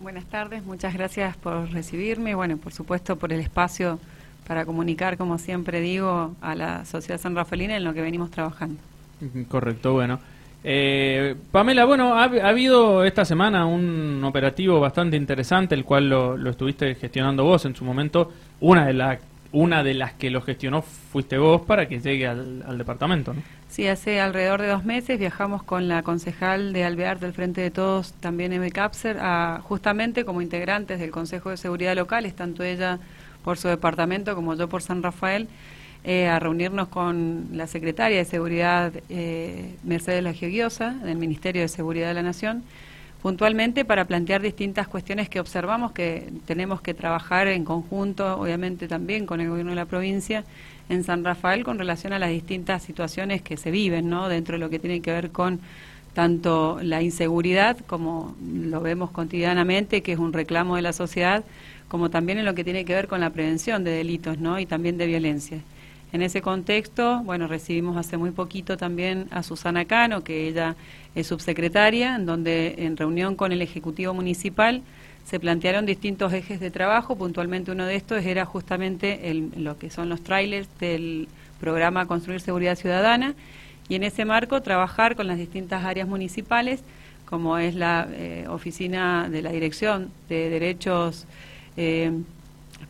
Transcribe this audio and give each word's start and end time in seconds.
Buenas 0.00 0.24
tardes, 0.24 0.64
muchas 0.64 0.94
gracias 0.94 1.36
por 1.36 1.70
recibirme 1.72 2.34
bueno, 2.34 2.56
por 2.56 2.72
supuesto 2.72 3.16
por 3.16 3.34
el 3.34 3.40
espacio 3.40 3.98
para 4.48 4.64
comunicar, 4.64 5.18
como 5.18 5.36
siempre 5.36 5.80
digo, 5.80 6.34
a 6.40 6.54
la 6.54 6.86
sociedad 6.86 7.20
san 7.20 7.36
rafaelina 7.36 7.76
en 7.76 7.84
lo 7.84 7.92
que 7.92 8.00
venimos 8.00 8.30
trabajando. 8.30 8.80
Correcto, 9.48 9.92
bueno. 9.92 10.18
Eh, 10.64 11.36
Pamela, 11.52 11.84
bueno, 11.84 12.14
ha, 12.18 12.24
habido 12.24 13.04
esta 13.04 13.26
semana 13.26 13.66
un 13.66 14.22
operativo 14.24 14.80
bastante 14.80 15.18
interesante, 15.18 15.74
el 15.74 15.84
cual 15.84 16.08
lo, 16.08 16.50
estuviste 16.50 16.94
gestionando 16.94 17.44
vos 17.44 17.66
en 17.66 17.76
su 17.76 17.84
momento. 17.84 18.32
Una 18.60 18.86
de, 18.86 18.94
las 18.94 19.18
una 19.52 19.82
de 19.82 19.94
las 19.94 20.12
que 20.12 20.30
lo 20.30 20.42
gestionó 20.42 20.82
fuiste 20.82 21.38
vos 21.38 21.62
para 21.62 21.88
que 21.88 22.00
llegue 22.00 22.26
al, 22.26 22.78
departamento, 22.78 23.34
¿no? 23.34 23.42
Sí, 23.68 23.86
hace 23.86 24.20
alrededor 24.20 24.60
de 24.60 24.68
dos 24.68 24.84
meses 24.84 25.18
viajamos 25.18 25.62
con 25.62 25.88
la 25.88 26.02
concejal 26.02 26.72
de 26.72 26.84
Alvear 26.84 27.20
del 27.20 27.32
Frente 27.32 27.60
de 27.60 27.70
Todos, 27.70 28.12
también 28.14 28.52
Eve 28.52 28.70
Capser, 28.70 29.18
a, 29.20 29.60
justamente 29.62 30.24
como 30.24 30.42
integrantes 30.42 30.98
del 30.98 31.10
Consejo 31.10 31.50
de 31.50 31.56
Seguridad 31.56 31.94
Local, 31.94 32.32
tanto 32.34 32.64
ella 32.64 32.98
por 33.44 33.58
su 33.58 33.68
departamento 33.68 34.34
como 34.34 34.54
yo 34.54 34.68
por 34.68 34.82
San 34.82 35.02
Rafael, 35.02 35.48
eh, 36.02 36.28
a 36.28 36.38
reunirnos 36.38 36.88
con 36.88 37.48
la 37.52 37.66
secretaria 37.66 38.18
de 38.18 38.24
Seguridad 38.24 38.92
eh, 39.08 39.74
Mercedes 39.84 40.24
Lagioguiosa 40.24 40.90
del 40.90 41.18
Ministerio 41.18 41.62
de 41.62 41.68
Seguridad 41.68 42.08
de 42.08 42.14
la 42.14 42.22
Nación, 42.22 42.64
puntualmente 43.22 43.84
para 43.84 44.06
plantear 44.06 44.40
distintas 44.40 44.88
cuestiones 44.88 45.28
que 45.28 45.40
observamos 45.40 45.92
que 45.92 46.32
tenemos 46.46 46.80
que 46.80 46.94
trabajar 46.94 47.48
en 47.48 47.64
conjunto, 47.64 48.40
obviamente 48.40 48.88
también 48.88 49.26
con 49.26 49.40
el 49.40 49.48
gobierno 49.48 49.72
de 49.72 49.76
la 49.76 49.86
provincia, 49.86 50.44
en 50.88 51.04
San 51.04 51.24
Rafael 51.24 51.64
con 51.64 51.78
relación 51.78 52.12
a 52.12 52.18
las 52.18 52.30
distintas 52.30 52.82
situaciones 52.82 53.42
que 53.42 53.56
se 53.56 53.70
viven, 53.70 54.08
¿no? 54.08 54.28
Dentro 54.28 54.54
de 54.54 54.58
lo 54.58 54.70
que 54.70 54.78
tiene 54.78 55.00
que 55.00 55.12
ver 55.12 55.30
con 55.30 55.60
tanto 56.14 56.80
la 56.82 57.02
inseguridad, 57.02 57.76
como 57.86 58.34
lo 58.42 58.80
vemos 58.80 59.10
cotidianamente, 59.10 60.02
que 60.02 60.12
es 60.12 60.18
un 60.18 60.32
reclamo 60.32 60.76
de 60.76 60.82
la 60.82 60.92
sociedad, 60.92 61.44
como 61.88 62.10
también 62.10 62.38
en 62.38 62.44
lo 62.44 62.54
que 62.54 62.64
tiene 62.64 62.84
que 62.84 62.94
ver 62.94 63.06
con 63.06 63.20
la 63.20 63.30
prevención 63.30 63.84
de 63.84 63.92
delitos, 63.92 64.38
¿no? 64.38 64.58
Y 64.58 64.66
también 64.66 64.98
de 64.98 65.06
violencia. 65.06 65.58
En 66.12 66.22
ese 66.22 66.42
contexto, 66.42 67.22
bueno, 67.22 67.46
recibimos 67.46 67.96
hace 67.96 68.16
muy 68.16 68.32
poquito 68.32 68.76
también 68.76 69.28
a 69.30 69.42
Susana 69.42 69.84
Cano, 69.84 70.24
que 70.24 70.48
ella 70.48 70.74
es 71.14 71.28
subsecretaria, 71.28 72.16
en 72.16 72.26
donde 72.26 72.74
en 72.78 72.96
reunión 72.96 73.36
con 73.36 73.52
el 73.52 73.62
Ejecutivo 73.62 74.12
Municipal 74.12 74.82
se 75.24 75.38
plantearon 75.38 75.86
distintos 75.86 76.32
ejes 76.32 76.58
de 76.58 76.72
trabajo. 76.72 77.14
Puntualmente 77.16 77.70
uno 77.70 77.86
de 77.86 77.94
estos 77.94 78.24
era 78.24 78.44
justamente 78.44 79.32
lo 79.56 79.78
que 79.78 79.90
son 79.90 80.08
los 80.08 80.22
trailers 80.22 80.68
del 80.80 81.28
programa 81.60 82.06
Construir 82.06 82.40
Seguridad 82.40 82.76
Ciudadana 82.76 83.34
y 83.88 83.94
en 83.94 84.02
ese 84.02 84.24
marco 84.24 84.62
trabajar 84.62 85.14
con 85.14 85.28
las 85.28 85.38
distintas 85.38 85.84
áreas 85.84 86.08
municipales, 86.08 86.82
como 87.24 87.58
es 87.58 87.76
la 87.76 88.08
eh, 88.10 88.46
oficina 88.48 89.28
de 89.28 89.42
la 89.42 89.52
Dirección 89.52 90.10
de 90.28 90.50
Derechos. 90.50 91.26
Eh, 91.76 92.10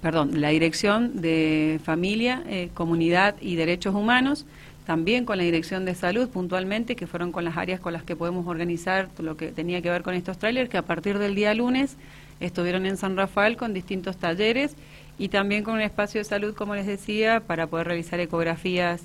perdón, 0.00 0.40
la 0.40 0.48
Dirección 0.48 1.20
de 1.20 1.80
Familia, 1.84 2.42
eh, 2.46 2.70
Comunidad 2.74 3.36
y 3.40 3.56
Derechos 3.56 3.94
Humanos, 3.94 4.46
también 4.86 5.24
con 5.24 5.38
la 5.38 5.44
Dirección 5.44 5.84
de 5.84 5.94
Salud 5.94 6.28
puntualmente, 6.28 6.96
que 6.96 7.06
fueron 7.06 7.32
con 7.32 7.44
las 7.44 7.56
áreas 7.56 7.80
con 7.80 7.92
las 7.92 8.02
que 8.02 8.16
podemos 8.16 8.46
organizar 8.46 9.08
lo 9.18 9.36
que 9.36 9.52
tenía 9.52 9.82
que 9.82 9.90
ver 9.90 10.02
con 10.02 10.14
estos 10.14 10.38
trailers, 10.38 10.70
que 10.70 10.78
a 10.78 10.82
partir 10.82 11.18
del 11.18 11.34
día 11.34 11.54
lunes 11.54 11.96
estuvieron 12.40 12.86
en 12.86 12.96
San 12.96 13.16
Rafael 13.16 13.56
con 13.56 13.74
distintos 13.74 14.16
talleres 14.16 14.74
y 15.18 15.28
también 15.28 15.62
con 15.62 15.74
un 15.74 15.80
espacio 15.82 16.20
de 16.20 16.24
salud, 16.24 16.54
como 16.54 16.74
les 16.74 16.86
decía, 16.86 17.40
para 17.40 17.66
poder 17.66 17.88
realizar 17.88 18.18
ecografías 18.20 19.02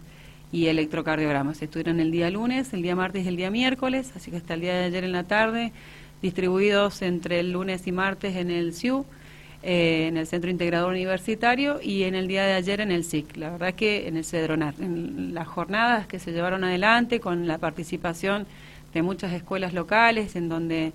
y 0.51 0.67
electrocardiogramas. 0.67 1.61
Estuvieron 1.61 1.99
el 1.99 2.11
día 2.11 2.29
lunes, 2.29 2.73
el 2.73 2.81
día 2.81 2.95
martes 2.95 3.25
y 3.25 3.27
el 3.27 3.35
día 3.35 3.51
miércoles, 3.51 4.13
así 4.15 4.31
que 4.31 4.37
hasta 4.37 4.53
el 4.53 4.61
día 4.61 4.73
de 4.75 4.85
ayer 4.85 5.03
en 5.03 5.11
la 5.11 5.25
tarde, 5.25 5.73
distribuidos 6.21 7.01
entre 7.01 7.41
el 7.41 7.51
lunes 7.51 7.85
y 7.87 7.91
martes 7.91 8.37
en 8.37 8.49
el 8.49 8.73
CIU 8.73 9.05
eh, 9.63 10.07
en 10.07 10.17
el 10.17 10.27
Centro 10.27 10.49
Integrador 10.49 10.91
Universitario 10.91 11.79
y 11.81 12.03
en 12.03 12.15
el 12.15 12.27
día 12.27 12.45
de 12.45 12.53
ayer 12.53 12.81
en 12.81 12.91
el 12.91 13.03
SIC. 13.03 13.37
La 13.37 13.49
verdad 13.49 13.73
que 13.73 14.07
en 14.07 14.17
el 14.17 14.25
Cedronar, 14.25 14.75
en 14.79 15.33
las 15.33 15.47
jornadas 15.47 16.07
que 16.07 16.19
se 16.19 16.31
llevaron 16.31 16.63
adelante 16.63 17.19
con 17.19 17.47
la 17.47 17.57
participación 17.57 18.45
de 18.93 19.01
muchas 19.01 19.33
escuelas 19.33 19.73
locales, 19.73 20.35
en 20.35 20.49
donde 20.49 20.93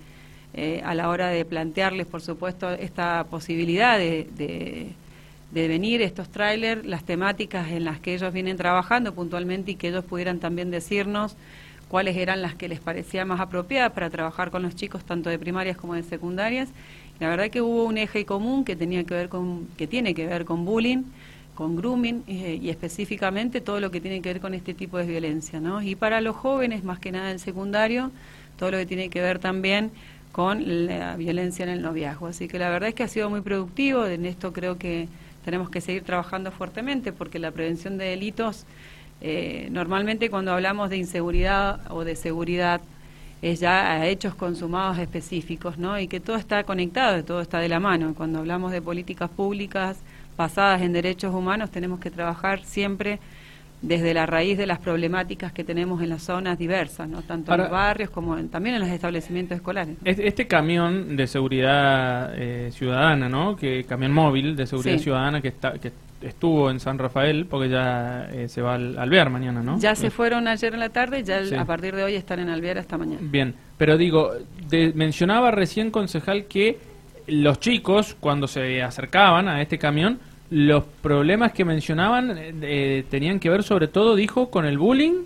eh, 0.53 0.81
a 0.83 0.93
la 0.95 1.07
hora 1.07 1.27
de 1.27 1.45
plantearles, 1.45 2.07
por 2.07 2.21
supuesto, 2.21 2.71
esta 2.71 3.25
posibilidad 3.29 3.97
de, 3.97 4.27
de, 4.35 5.67
venir 5.67 6.01
estos 6.01 6.29
trailers, 6.29 6.85
las 6.85 7.03
temáticas 7.03 7.69
en 7.69 7.85
las 7.85 7.99
que 7.99 8.15
ellos 8.15 8.33
vienen 8.33 8.57
trabajando 8.57 9.13
puntualmente 9.13 9.71
y 9.71 9.75
que 9.75 9.89
ellos 9.89 10.03
pudieran 10.03 10.39
también 10.39 10.71
decirnos 10.71 11.35
cuáles 11.91 12.15
eran 12.15 12.41
las 12.41 12.55
que 12.55 12.67
les 12.69 12.79
parecía 12.79 13.25
más 13.25 13.39
apropiadas 13.39 13.91
para 13.91 14.09
trabajar 14.09 14.49
con 14.49 14.63
los 14.63 14.75
chicos 14.75 15.03
tanto 15.03 15.29
de 15.29 15.37
primarias 15.37 15.77
como 15.77 15.93
de 15.93 16.03
secundarias 16.03 16.69
la 17.21 17.29
verdad 17.29 17.51
que 17.51 17.61
hubo 17.61 17.83
un 17.83 17.99
eje 17.99 18.25
común 18.25 18.65
que 18.65 18.75
tenía 18.75 19.03
que 19.03 19.13
ver 19.13 19.29
con, 19.29 19.67
que 19.77 19.85
tiene 19.85 20.15
que 20.15 20.25
ver 20.25 20.43
con 20.43 20.65
bullying, 20.65 21.03
con 21.53 21.75
grooming 21.75 22.23
eh, 22.27 22.57
y 22.59 22.71
específicamente 22.71 23.61
todo 23.61 23.79
lo 23.79 23.91
que 23.91 24.01
tiene 24.01 24.23
que 24.23 24.29
ver 24.33 24.41
con 24.41 24.55
este 24.55 24.73
tipo 24.73 24.97
de 24.97 25.05
violencia, 25.05 25.59
¿no? 25.59 25.83
Y 25.83 25.93
para 25.93 26.19
los 26.19 26.35
jóvenes, 26.35 26.83
más 26.83 26.97
que 26.97 27.11
nada 27.11 27.29
en 27.29 27.37
secundario, 27.37 28.09
todo 28.57 28.71
lo 28.71 28.77
que 28.79 28.87
tiene 28.87 29.09
que 29.09 29.21
ver 29.21 29.37
también 29.37 29.91
con 30.31 30.87
la 30.87 31.15
violencia 31.15 31.61
en 31.61 31.69
el 31.69 31.83
noviazgo. 31.83 32.25
Así 32.25 32.47
que 32.47 32.57
la 32.57 32.71
verdad 32.71 32.89
es 32.89 32.95
que 32.95 33.03
ha 33.03 33.07
sido 33.07 33.29
muy 33.29 33.41
productivo, 33.41 34.07
en 34.07 34.25
esto 34.25 34.51
creo 34.51 34.79
que 34.79 35.07
tenemos 35.45 35.69
que 35.69 35.79
seguir 35.79 36.01
trabajando 36.01 36.51
fuertemente 36.51 37.13
porque 37.13 37.37
la 37.37 37.51
prevención 37.51 37.99
de 37.99 38.05
delitos, 38.05 38.65
eh, 39.21 39.67
normalmente 39.71 40.29
cuando 40.29 40.51
hablamos 40.51 40.89
de 40.89 40.97
inseguridad 40.97 41.79
o 41.91 42.03
de 42.03 42.15
seguridad, 42.15 42.81
es 43.41 43.59
ya 43.59 43.91
a 43.91 44.07
hechos 44.07 44.35
consumados 44.35 44.99
específicos, 44.99 45.77
¿no? 45.77 45.99
Y 45.99 46.07
que 46.07 46.19
todo 46.19 46.35
está 46.35 46.63
conectado, 46.63 47.23
todo 47.23 47.41
está 47.41 47.59
de 47.59 47.69
la 47.69 47.79
mano. 47.79 48.13
Cuando 48.15 48.39
hablamos 48.39 48.71
de 48.71 48.81
políticas 48.81 49.29
públicas 49.29 49.97
basadas 50.37 50.81
en 50.81 50.93
derechos 50.93 51.33
humanos, 51.33 51.71
tenemos 51.71 51.99
que 51.99 52.11
trabajar 52.11 52.63
siempre 52.63 53.19
desde 53.81 54.13
la 54.13 54.27
raíz 54.27 54.57
de 54.57 54.67
las 54.67 54.77
problemáticas 54.77 55.51
que 55.51 55.63
tenemos 55.63 56.03
en 56.03 56.09
las 56.09 56.21
zonas 56.23 56.57
diversas, 56.57 57.09
¿no? 57.09 57.23
tanto 57.23 57.51
en 57.51 57.61
los 57.61 57.69
barrios 57.71 58.11
como 58.11 58.35
también 58.45 58.75
en 58.75 58.81
los 58.81 58.89
establecimientos 58.89 59.55
escolares. 59.55 59.97
Este 60.05 60.45
camión 60.45 61.15
de 61.15 61.25
seguridad 61.25 62.31
eh, 62.35 62.69
ciudadana, 62.71 63.27
¿no? 63.27 63.55
que 63.55 63.83
camión 63.85 64.13
móvil 64.13 64.55
de 64.55 64.67
seguridad 64.67 64.99
ciudadana 64.99 65.41
que 65.41 65.47
está 65.47 65.73
que 65.79 65.91
estuvo 66.21 66.69
en 66.69 66.79
San 66.79 66.97
Rafael, 66.97 67.45
porque 67.45 67.69
ya 67.69 68.29
eh, 68.31 68.47
se 68.47 68.61
va 68.61 68.75
al 68.75 68.97
Alvear 68.97 69.29
mañana, 69.29 69.61
¿no? 69.61 69.79
Ya 69.79 69.95
se 69.95 70.09
fueron 70.09 70.47
ayer 70.47 70.73
en 70.73 70.79
la 70.79 70.89
tarde, 70.89 71.23
ya 71.23 71.41
a 71.59 71.65
partir 71.65 71.95
de 71.95 72.03
hoy 72.03 72.15
están 72.15 72.39
en 72.39 72.49
Alvear 72.49 72.77
hasta 72.77 72.97
mañana. 72.97 73.19
Bien, 73.21 73.53
pero 73.77 73.97
digo, 73.97 74.31
mencionaba 74.93 75.51
recién, 75.51 75.91
concejal, 75.91 76.45
que 76.45 76.79
los 77.27 77.59
chicos, 77.59 78.15
cuando 78.19 78.47
se 78.47 78.81
acercaban 78.81 79.47
a 79.47 79.61
este 79.61 79.77
camión, 79.77 80.19
los 80.49 80.83
problemas 80.83 81.53
que 81.53 81.63
mencionaban 81.63 82.35
eh, 82.37 83.05
tenían 83.09 83.39
que 83.39 83.49
ver 83.49 83.63
sobre 83.63 83.87
todo, 83.87 84.15
dijo, 84.15 84.49
con 84.49 84.65
el 84.65 84.77
bullying 84.77 85.23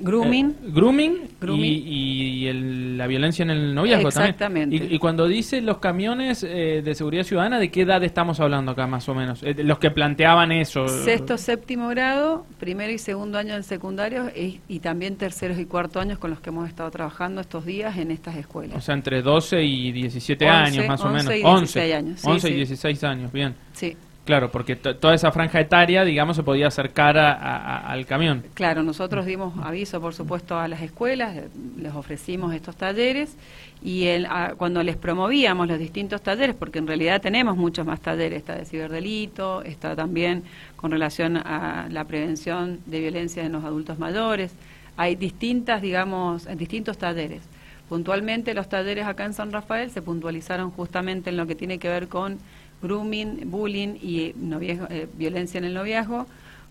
Grooming. 0.00 0.50
Eh, 0.50 0.68
grooming, 0.68 1.28
y, 1.42 2.50
la 2.96 3.06
violencia 3.06 3.42
en 3.42 3.50
el 3.50 3.74
noviazgo 3.74 4.08
Exactamente. 4.08 4.76
Y, 4.76 4.98
cuando 4.98 5.26
dice 5.26 5.60
los 5.60 5.78
camiones 5.78 6.42
eh, 6.42 6.82
de 6.84 6.94
seguridad 6.94 7.24
ciudadana, 7.24 7.58
¿de 7.58 7.70
qué 7.70 7.82
edad 7.82 8.02
estamos 8.04 8.40
hablando 8.40 8.72
acá 8.72 8.86
más 8.86 9.08
o 9.08 9.14
menos? 9.14 9.42
Eh, 9.42 9.54
los 9.62 9.78
que 9.78 9.90
planteaban 9.90 10.52
eso. 10.52 10.88
Sexto, 10.88 11.38
séptimo 11.38 11.88
grado, 11.88 12.46
primero 12.58 12.92
y 12.92 12.98
segundo 12.98 13.38
año 13.38 13.54
del 13.54 13.64
secundario 13.64 14.30
y, 14.34 14.80
también 14.80 15.16
terceros 15.16 15.58
y 15.58 15.66
cuarto 15.66 16.00
años 16.00 16.18
con 16.18 16.30
los 16.30 16.40
que 16.40 16.50
hemos 16.50 16.68
estado 16.68 16.90
trabajando 16.90 17.40
estos 17.40 17.64
días 17.66 17.96
en 17.98 18.10
estas 18.10 18.36
escuelas. 18.36 18.76
O 18.76 18.80
sea, 18.80 18.94
entre 18.94 19.22
12 19.22 19.62
y 19.62 19.92
17 19.92 20.48
años 20.48 20.86
más 20.88 21.00
o 21.02 21.10
menos. 21.10 21.32
11 21.42 21.94
años. 21.94 22.24
11 22.24 22.50
y 22.50 22.54
16 22.54 23.04
años, 23.04 23.32
bien. 23.32 23.54
Sí. 23.72 23.96
Claro, 24.30 24.52
porque 24.52 24.76
toda 24.76 25.12
esa 25.12 25.32
franja 25.32 25.58
etaria, 25.58 26.04
digamos, 26.04 26.36
se 26.36 26.44
podía 26.44 26.68
acercar 26.68 27.18
al 27.18 28.06
camión. 28.06 28.44
Claro, 28.54 28.84
nosotros 28.84 29.26
dimos 29.26 29.54
aviso, 29.60 30.00
por 30.00 30.14
supuesto, 30.14 30.56
a 30.56 30.68
las 30.68 30.82
escuelas, 30.82 31.36
eh, 31.36 31.48
les 31.76 31.92
ofrecimos 31.92 32.54
estos 32.54 32.76
talleres 32.76 33.34
y 33.82 34.04
el, 34.04 34.28
cuando 34.56 34.84
les 34.84 34.96
promovíamos 34.96 35.66
los 35.66 35.80
distintos 35.80 36.22
talleres, 36.22 36.54
porque 36.54 36.78
en 36.78 36.86
realidad 36.86 37.20
tenemos 37.20 37.56
muchos 37.56 37.84
más 37.84 37.98
talleres, 37.98 38.38
está 38.38 38.54
de 38.54 38.66
ciberdelito, 38.66 39.62
está 39.62 39.96
también 39.96 40.44
con 40.76 40.92
relación 40.92 41.36
a 41.36 41.88
la 41.90 42.04
prevención 42.04 42.78
de 42.86 43.00
violencia 43.00 43.42
en 43.42 43.50
los 43.50 43.64
adultos 43.64 43.98
mayores, 43.98 44.54
hay 44.96 45.16
distintas, 45.16 45.82
digamos, 45.82 46.46
distintos 46.56 46.98
talleres. 46.98 47.42
Puntualmente 47.88 48.54
los 48.54 48.68
talleres 48.68 49.08
acá 49.08 49.24
en 49.24 49.34
San 49.34 49.50
Rafael 49.50 49.90
se 49.90 50.02
puntualizaron 50.02 50.70
justamente 50.70 51.30
en 51.30 51.36
lo 51.36 51.48
que 51.48 51.56
tiene 51.56 51.80
que 51.80 51.88
ver 51.88 52.06
con 52.06 52.38
grooming, 52.82 53.50
bullying 53.50 53.96
y 54.00 54.34
eh, 54.34 55.08
violencia 55.14 55.58
en 55.58 55.64
el 55.64 55.74
noviazgo, 55.74 56.26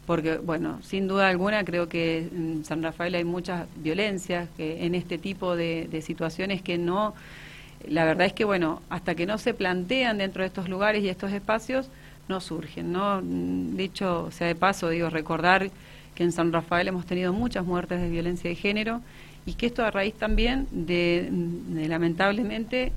porque, 0.06 0.38
bueno, 0.38 0.80
sin 0.82 1.08
duda 1.08 1.30
alguna 1.30 1.64
creo 1.64 1.88
que 1.88 2.20
en 2.20 2.66
San 2.66 2.82
Rafael 2.82 3.14
hay 3.14 3.24
muchas 3.24 3.68
violencias 3.78 4.50
que 4.58 4.86
en 4.86 4.96
este 4.96 5.18
tipo 5.18 5.56
de, 5.56 5.88
situaciones 6.04 6.62
que 6.64 6.78
no, 6.78 7.14
la 7.88 8.06
verdad 8.06 8.26
es 8.26 8.34
que, 8.34 8.44
bueno, 8.44 8.82
hasta 8.90 9.14
que 9.14 9.26
no 9.26 9.38
se 9.38 9.54
plantean 9.54 10.18
dentro 10.18 10.42
de 10.42 10.48
estos 10.48 10.68
lugares 10.68 11.04
y 11.04 11.10
estos 11.10 11.32
espacios, 11.32 11.90
no 12.28 12.42
surgen, 12.42 12.92
¿no? 12.92 13.22
Dicho 13.22 14.30
sea 14.32 14.48
de 14.48 14.56
paso, 14.56 14.90
digo, 14.90 15.10
recordar 15.10 15.70
que 16.16 16.24
en 16.24 16.32
San 16.32 16.52
Rafael 16.52 16.88
hemos 16.88 17.06
tenido 17.06 17.34
muchas 17.34 17.66
muertes 17.66 18.02
de 18.02 18.10
violencia 18.10 18.50
de 18.50 18.56
género 18.56 19.02
y 19.46 19.54
que 19.54 19.68
esto 19.68 19.84
a 19.84 19.92
raíz 19.92 20.14
también 20.16 20.68
de 20.72 21.30
lamentablemente, 21.88 22.92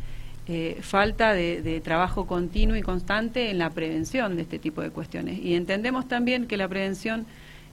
eh, 0.48 0.78
falta 0.80 1.34
de, 1.34 1.80
trabajo 1.84 2.26
continuo 2.26 2.76
y 2.76 2.82
constante 2.82 3.50
en 3.50 3.58
la 3.58 3.70
prevención 3.70 4.36
de 4.36 4.42
este 4.42 4.58
tipo 4.58 4.82
de 4.82 4.90
cuestiones. 4.90 5.38
Y 5.38 5.54
entendemos 5.54 6.08
también 6.08 6.46
que 6.46 6.56
la 6.56 6.68
prevención, 6.68 7.26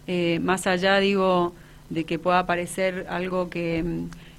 eh, 0.08 0.40
más 0.42 0.68
allá, 0.68 1.00
digo, 1.00 1.54
de 1.90 2.04
que 2.04 2.20
pueda 2.20 2.46
parecer 2.46 3.08
algo 3.10 3.50
que, 3.50 3.84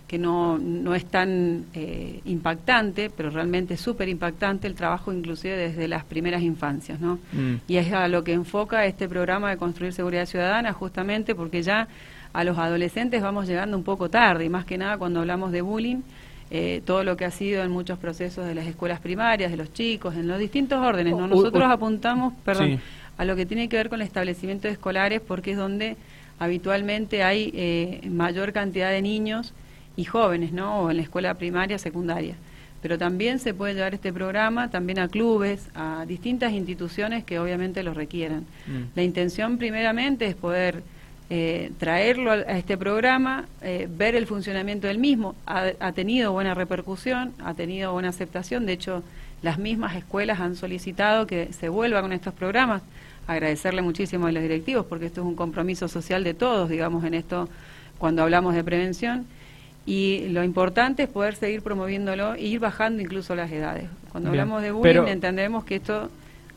que 0.07 0.19
no, 0.19 0.59
no 0.59 0.95
es 0.95 1.05
tan 1.05 1.67
eh, 1.75 2.21
impactante, 2.25 3.11
pero 3.11 3.31
realmente 3.31 3.75
es 3.75 3.81
súper 3.81 4.09
impactante 4.09 4.67
el 4.67 4.75
trabajo 4.75 5.13
inclusive 5.13 5.57
desde 5.57 5.87
las 5.87 6.05
primeras 6.05 6.43
infancias, 6.43 7.01
¿no? 7.01 7.21
Mm. 7.33 7.55
Y 7.67 7.77
es 7.77 7.93
a 7.93 8.09
lo 8.09 8.25
que 8.25 8.33
enfoca 8.33 8.87
este 8.87 9.09
programa 9.09 9.51
de 9.51 9.57
construir 9.57 9.93
seguridad 9.93 10.27
ciudadana, 10.27 10.73
justamente 10.73 11.35
porque 11.35 11.63
ya 11.63 11.89
a 12.33 12.45
los 12.45 12.59
adolescentes 12.59 13.23
vamos 13.23 13.47
llegando 13.47 13.77
un 13.77 13.85
poco 13.85 14.09
tarde, 14.09 14.45
y 14.45 14.49
más 14.49 14.65
que 14.65 14.79
nada 14.79 14.99
cuando 14.99 15.21
hablamos 15.21 15.53
de 15.53 15.63
bullying, 15.63 16.03
eh, 16.51 16.83
todo 16.85 17.05
lo 17.05 17.17
que 17.17 17.25
ha 17.25 17.31
sido 17.31 17.63
en 17.63 17.71
muchos 17.71 17.99
procesos 17.99 18.47
de 18.47 18.55
las 18.55 18.67
escuelas 18.67 19.01
primarias, 19.01 19.51
de 19.51 19.57
los 19.57 19.73
chicos, 19.73 20.17
en 20.17 20.27
los 20.27 20.39
distintos 20.39 20.85
órdenes. 20.85 21.17
¿no? 21.17 21.29
Nosotros 21.29 21.63
apuntamos, 21.65 22.35
perdón, 22.45 22.81
a 23.17 23.25
lo 23.25 23.37
que 23.37 23.47
tiene 23.47 23.69
que 23.69 23.77
ver 23.77 23.89
con 23.89 24.01
el 24.01 24.07
establecimiento 24.07 24.67
de 24.67 24.73
escolares 24.73 25.21
porque 25.21 25.53
es 25.53 25.57
donde 25.57 25.97
habitualmente 26.41 27.23
hay 27.23 27.53
eh, 27.55 28.09
mayor 28.09 28.53
cantidad 28.53 28.91
de 28.91 29.03
niños 29.03 29.53
y 29.95 30.05
jóvenes, 30.05 30.53
¿no? 30.53 30.81
O 30.81 30.91
en 30.91 30.97
la 30.97 31.03
escuela 31.03 31.35
primaria, 31.35 31.79
secundaria. 31.79 32.35
Pero 32.83 32.97
también 32.97 33.39
se 33.39 33.53
puede 33.53 33.75
llevar 33.75 33.95
este 33.95 34.13
programa 34.13 34.71
también 34.71 34.99
a 34.99 35.09
clubes, 35.09 35.69
a 35.75 36.05
distintas 36.09 36.53
instituciones 36.53 37.25
que 37.25 37.39
obviamente 37.39 37.83
lo 37.83 37.93
requieran. 37.93 38.47
Mm. 38.67 38.97
La 38.97 39.03
intención 39.03 39.59
primeramente 39.59 40.25
es 40.27 40.35
poder 40.35 40.83
eh, 41.33 41.71
traerlo 41.79 42.33
a, 42.33 42.59
este 42.59 42.77
programa, 42.77 43.47
eh, 43.63 43.87
ver 43.89 44.17
el 44.17 44.27
funcionamiento 44.27 44.89
del 44.89 44.99
mismo. 44.99 45.37
Ha, 45.47 45.93
tenido 45.93 46.33
buena 46.33 46.55
repercusión, 46.55 47.33
ha 47.39 47.55
tenido 47.55 47.93
buena 47.93 48.09
aceptación. 48.09 48.67
De 48.67 48.73
hecho, 48.73 49.05
las 49.41 49.57
mismas 49.57 49.95
escuelas 49.95 50.41
han 50.41 50.57
solicitado 50.57 51.29
que 51.29 51.53
se 51.53 51.69
vuelva 51.69 52.03
con 52.03 52.13
estos 52.13 52.35
programas. 52.35 52.83
Agradecerle 53.29 53.81
muchísimo 53.81 54.27
a 54.27 54.33
los 54.33 54.43
directivos 54.43 54.87
porque 54.87 55.07
esto 55.07 55.21
es 55.21 55.27
un 55.29 55.37
compromiso 55.37 55.87
social 55.87 56.25
de 56.25 56.35
todos, 56.35 56.69
digamos, 56.69 57.05
en 57.05 57.15
esto 57.15 57.49
cuando 57.99 58.25
hablamos 58.25 58.57
de 58.57 58.65
prevención. 58.65 59.25
Y 59.87 60.31
lo 60.31 60.43
importante 60.43 61.05
es 61.05 61.09
poder 61.09 61.37
seguir 61.37 61.63
promoviéndolo 61.63 62.35
e 62.35 62.43
ir 62.43 62.59
bajando 62.59 63.03
incluso 63.03 63.37
las 63.37 63.53
edades. 63.53 63.85
Cuando 64.11 64.31
hablamos 64.31 64.63
de 64.63 64.73
bullying 64.73 65.07
entendemos 65.07 65.65
que 65.65 65.77
esto 65.77 66.11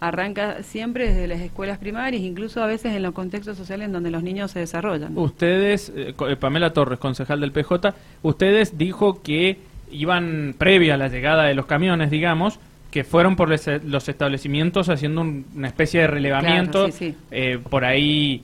arranca 0.07 0.63
siempre 0.63 1.07
desde 1.07 1.27
las 1.27 1.39
escuelas 1.39 1.77
primarias, 1.77 2.21
incluso 2.21 2.61
a 2.61 2.67
veces 2.67 2.93
en 2.93 3.03
los 3.03 3.13
contextos 3.13 3.57
sociales 3.57 3.85
en 3.85 3.93
donde 3.93 4.11
los 4.11 4.21
niños 4.21 4.51
se 4.51 4.59
desarrollan. 4.59 5.17
Ustedes, 5.17 5.93
eh, 5.95 6.13
eh, 6.27 6.35
Pamela 6.35 6.73
Torres, 6.73 6.99
concejal 6.99 7.39
del 7.39 7.53
PJ, 7.53 7.93
ustedes 8.21 8.77
dijo 8.77 9.21
que 9.21 9.59
iban 9.91 10.55
previa 10.57 10.95
a 10.95 10.97
la 10.97 11.07
llegada 11.07 11.43
de 11.45 11.55
los 11.55 11.67
camiones, 11.67 12.11
digamos, 12.11 12.59
que 12.91 13.05
fueron 13.05 13.35
por 13.37 13.49
los 13.49 14.09
establecimientos 14.09 14.89
haciendo 14.89 15.21
una 15.21 15.67
especie 15.67 16.01
de 16.01 16.07
relevamiento, 16.07 16.89
eh, 17.31 17.59
por 17.69 17.85
ahí 17.85 18.43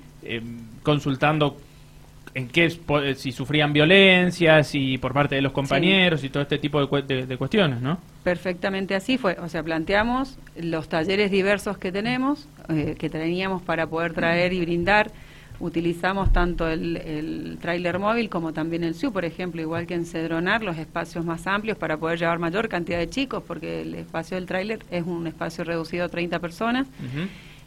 consultando 0.81 1.57
en 2.33 2.47
qué 2.47 2.65
eh, 2.65 3.15
si 3.15 3.31
sufrían 3.31 3.73
violencia, 3.73 4.63
si 4.63 4.97
por 4.97 5.13
parte 5.13 5.35
de 5.35 5.41
los 5.41 5.51
compañeros 5.51 6.23
y 6.23 6.29
todo 6.29 6.43
este 6.43 6.57
tipo 6.57 6.79
de, 6.85 7.37
cuestiones, 7.37 7.81
¿no? 7.81 7.99
Perfectamente 8.23 8.95
así 8.95 9.17
fue. 9.17 9.37
O 9.39 9.49
sea, 9.49 9.63
planteamos 9.63 10.37
los 10.55 10.89
talleres 10.89 11.31
diversos 11.31 11.77
que 11.77 11.91
tenemos, 11.91 12.47
eh, 12.69 12.95
que 12.97 13.09
teníamos 13.09 13.61
para 13.61 13.87
poder 13.87 14.13
traer 14.13 14.53
y 14.53 14.61
brindar. 14.61 15.11
Utilizamos 15.61 16.31
tanto 16.31 16.69
el, 16.69 16.95
el 16.95 17.57
tráiler 17.59 17.99
móvil 17.99 18.29
como 18.29 18.53
también 18.53 18.85
el 18.85 18.95
SU, 18.95 19.11
por 19.11 19.25
ejemplo, 19.25 19.61
igual 19.61 19.87
que 19.87 19.93
en 19.93 20.05
Cedronar, 20.05 20.63
los 20.63 20.77
espacios 20.77 21.25
más 21.25 21.47
amplios 21.47 21.77
para 21.77 21.97
poder 21.97 22.17
llevar 22.17 22.39
mayor 22.39 22.69
cantidad 22.69 22.97
de 22.97 23.09
chicos, 23.09 23.43
porque 23.45 23.81
el 23.81 23.95
espacio 23.95 24.35
del 24.35 24.45
tráiler 24.45 24.79
es 24.89 25.05
un 25.05 25.27
espacio 25.27 25.65
reducido 25.65 26.05
a 26.05 26.09
30 26.09 26.39
personas. 26.39 26.87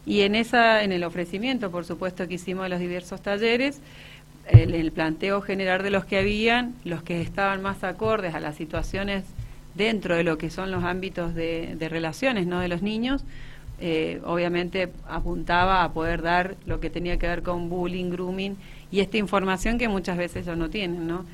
Y 0.05 0.23
en, 0.23 0.35
esa, 0.35 0.83
en 0.83 0.91
el 0.91 1.05
ofrecimiento, 1.05 1.71
por 1.71 1.85
supuesto, 1.85 2.27
que 2.27 2.35
hicimos 2.35 2.65
de 2.65 2.71
los 2.71 2.81
diversos 2.81 3.23
talleres, 3.23 3.81
el, 4.47 4.93
planteo 4.93 5.41
general 5.41 5.83
de 5.83 5.91
los 5.91 6.05
que 6.05 6.19
habían, 6.19 6.75
los 6.85 7.03
que 7.03 7.21
estaban 7.21 7.63
más 7.63 7.85
acordes 7.85 8.35
a 8.35 8.41
las 8.41 8.57
situaciones 8.57 9.25
dentro 9.75 10.17
de 10.17 10.25
lo 10.25 10.39
que 10.39 10.51
son 10.51 10.71
los 10.71 10.85
ámbitos 10.85 11.35
de, 11.35 11.77
relaciones 11.91 12.47
no 12.47 12.61
de 12.61 12.69
los 12.69 12.83
niños, 12.83 13.25
eh, 13.81 14.21
obviamente 14.25 14.91
apuntaba 15.09 15.83
a 15.83 15.93
poder 15.93 16.23
dar 16.23 16.57
lo 16.67 16.79
que 16.79 16.91
tenía 16.91 17.19
que 17.19 17.27
ver 17.27 17.43
con 17.43 17.69
bullying, 17.69 18.11
grooming 18.11 18.57
y 18.91 19.01
esta 19.01 19.17
información 19.17 19.79
que 19.79 19.89
muchas 19.89 20.17
veces 20.17 20.47
ellos 20.47 20.59
no 20.59 20.71
tienen, 20.71 21.07
¿no? 21.07 21.25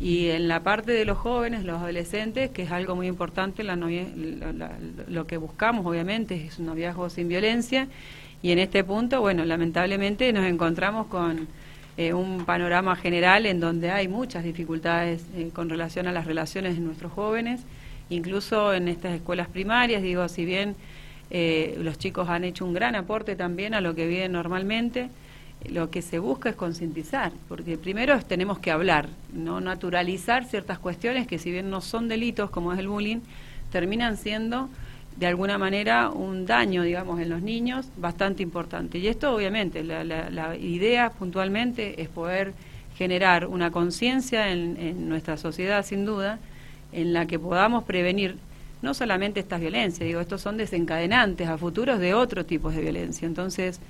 Y 0.00 0.30
en 0.30 0.48
la 0.48 0.64
parte 0.64 0.90
de 0.90 1.04
los 1.04 1.18
jóvenes, 1.18 1.64
los 1.64 1.80
adolescentes, 1.80 2.50
que 2.50 2.62
es 2.62 2.72
algo 2.72 2.96
muy 2.96 3.06
importante, 3.06 3.62
la 3.62 3.76
lo 3.76 5.26
que 5.26 5.36
buscamos 5.36 5.86
obviamente 5.86 6.46
es 6.46 6.58
un 6.58 6.66
noviazgo 6.66 7.08
sin 7.08 7.28
violencia 7.28 7.86
y 8.42 8.50
en 8.50 8.58
este 8.58 8.82
punto, 8.82 9.20
bueno, 9.20 9.44
lamentablemente 9.44 10.32
nos 10.32 10.44
encontramos 10.46 11.06
con 11.06 11.46
eh, 11.96 12.14
un 12.14 12.44
panorama 12.44 12.96
general 12.96 13.44
en 13.44 13.60
donde 13.60 13.90
hay 13.90 14.08
muchas 14.08 14.44
dificultades 14.44 15.24
eh, 15.34 15.50
con 15.52 15.68
relación 15.68 16.06
a 16.06 16.12
las 16.12 16.26
relaciones 16.26 16.74
de 16.74 16.80
nuestros 16.80 17.12
jóvenes, 17.12 17.60
incluso 18.08 18.72
en 18.72 18.88
estas 18.88 19.12
escuelas 19.12 19.48
primarias, 19.48 20.02
digo, 20.02 20.26
si 20.28 20.44
bien 20.44 20.74
eh, 21.30 21.76
los 21.78 21.98
chicos 21.98 22.28
han 22.28 22.44
hecho 22.44 22.64
un 22.64 22.72
gran 22.72 22.94
aporte 22.94 23.36
también 23.36 23.74
a 23.74 23.80
lo 23.80 23.94
que 23.94 24.06
viven 24.06 24.32
normalmente, 24.32 25.10
lo 25.68 25.90
que 25.90 26.02
se 26.02 26.18
busca 26.18 26.48
es 26.48 26.56
concientizar, 26.56 27.32
porque 27.48 27.76
primero 27.76 28.18
tenemos 28.20 28.58
que 28.58 28.70
hablar, 28.70 29.08
no 29.32 29.60
naturalizar 29.60 30.44
ciertas 30.44 30.78
cuestiones 30.78 31.26
que 31.26 31.38
si 31.38 31.50
bien 31.50 31.70
no 31.70 31.80
son 31.80 32.08
delitos 32.08 32.50
como 32.50 32.72
es 32.72 32.78
el 32.78 32.88
bullying, 32.88 33.20
terminan 33.70 34.16
siendo 34.16 34.68
de 35.16 35.26
alguna 35.26 35.58
manera 35.58 36.10
un 36.10 36.46
daño, 36.46 36.82
digamos, 36.82 37.20
en 37.20 37.28
los 37.28 37.42
niños 37.42 37.88
bastante 37.96 38.42
importante. 38.42 38.98
Y 38.98 39.08
esto, 39.08 39.34
obviamente, 39.34 39.82
la, 39.84 40.56
idea 40.56 41.10
puntualmente 41.10 42.00
es 42.02 42.08
poder 42.08 42.54
generar 42.96 43.46
una 43.46 43.70
conciencia 43.70 44.50
en, 44.50 45.08
nuestra 45.08 45.36
sociedad, 45.36 45.84
sin 45.84 46.04
duda, 46.04 46.38
en 46.92 47.12
la 47.12 47.26
que 47.26 47.38
podamos 47.38 47.84
prevenir 47.84 48.36
no 48.80 48.94
solamente 48.94 49.38
estas 49.38 49.60
violencias, 49.60 50.06
digo, 50.06 50.20
estos 50.20 50.40
son 50.40 50.56
desencadenantes 50.56 51.48
a 51.48 51.56
futuros 51.56 52.00
de 52.00 52.14
otro 52.14 52.44
tipo 52.44 52.70
de 52.70 52.80
violencia. 52.80 53.26
Entonces, 53.26 53.80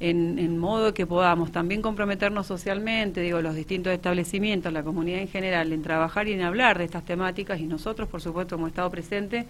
en, 0.00 0.38
en, 0.38 0.56
modo 0.56 0.94
que 0.94 1.06
podamos 1.06 1.52
también 1.52 1.82
comprometernos 1.82 2.46
socialmente, 2.46 3.20
digo, 3.20 3.42
los 3.42 3.54
distintos 3.54 3.92
establecimientos, 3.92 4.72
la 4.72 4.82
comunidad 4.82 5.20
en 5.20 5.28
general, 5.28 5.70
en 5.72 5.82
trabajar 5.82 6.28
y 6.28 6.32
en 6.32 6.40
hablar 6.40 6.78
de 6.78 6.84
estas 6.84 7.04
temáticas 7.04 7.60
y 7.60 7.66
nosotros, 7.66 8.08
por 8.08 8.22
supuesto, 8.22 8.56
como 8.56 8.68
Estado 8.68 8.90
presente, 8.90 9.46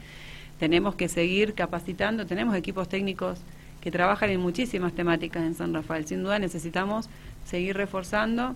tenemos 0.59 0.95
que 0.95 1.09
seguir 1.09 1.55
capacitando, 1.55 2.27
tenemos 2.27 2.55
equipos 2.57 2.89
técnicos 2.89 3.39
que 3.81 3.91
trabajan 3.91 4.31
en 4.31 4.41
muchísimas 4.41 4.93
temáticas 4.93 5.43
en 5.43 5.55
San 5.55 5.73
Rafael. 5.73 6.07
Sin 6.07 6.23
duda 6.23 6.39
necesitamos 6.39 7.09
seguir 7.45 7.77
reforzando 7.77 8.55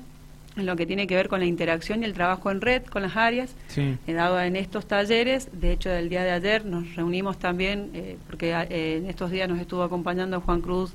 en 0.56 0.66
lo 0.66 0.76
que 0.76 0.84
tiene 0.84 1.06
que 1.06 1.14
ver 1.14 1.28
con 1.28 1.40
la 1.40 1.46
interacción 1.46 2.02
y 2.02 2.04
el 2.04 2.12
trabajo 2.12 2.50
en 2.50 2.60
red 2.60 2.82
con 2.84 3.02
las 3.02 3.16
áreas. 3.16 3.54
Sí. 3.68 3.96
He 4.06 4.12
dado 4.12 4.40
en 4.40 4.56
estos 4.56 4.86
talleres, 4.86 5.48
de 5.52 5.72
hecho 5.72 5.88
del 5.88 6.08
día 6.08 6.24
de 6.24 6.32
ayer 6.32 6.66
nos 6.66 6.94
reunimos 6.94 7.38
también, 7.38 7.90
eh, 7.94 8.18
porque 8.26 8.50
eh, 8.50 8.96
en 8.98 9.06
estos 9.06 9.30
días 9.30 9.48
nos 9.48 9.60
estuvo 9.60 9.82
acompañando 9.82 10.40
Juan 10.40 10.60
Cruz 10.60 10.92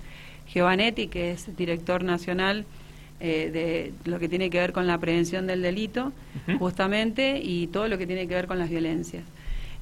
Giovanetti, 0.53 1.07
que 1.07 1.31
es 1.31 1.55
director 1.57 2.03
nacional 2.03 2.65
eh, 3.19 3.49
de 3.51 4.09
lo 4.09 4.19
que 4.19 4.29
tiene 4.29 4.49
que 4.49 4.59
ver 4.59 4.73
con 4.73 4.85
la 4.85 4.97
prevención 4.99 5.47
del 5.47 5.61
delito, 5.61 6.11
justamente, 6.59 7.39
y 7.41 7.67
todo 7.67 7.87
lo 7.87 7.97
que 7.97 8.05
tiene 8.05 8.27
que 8.27 8.35
ver 8.35 8.47
con 8.47 8.59
las 8.59 8.69
violencias 8.69 9.23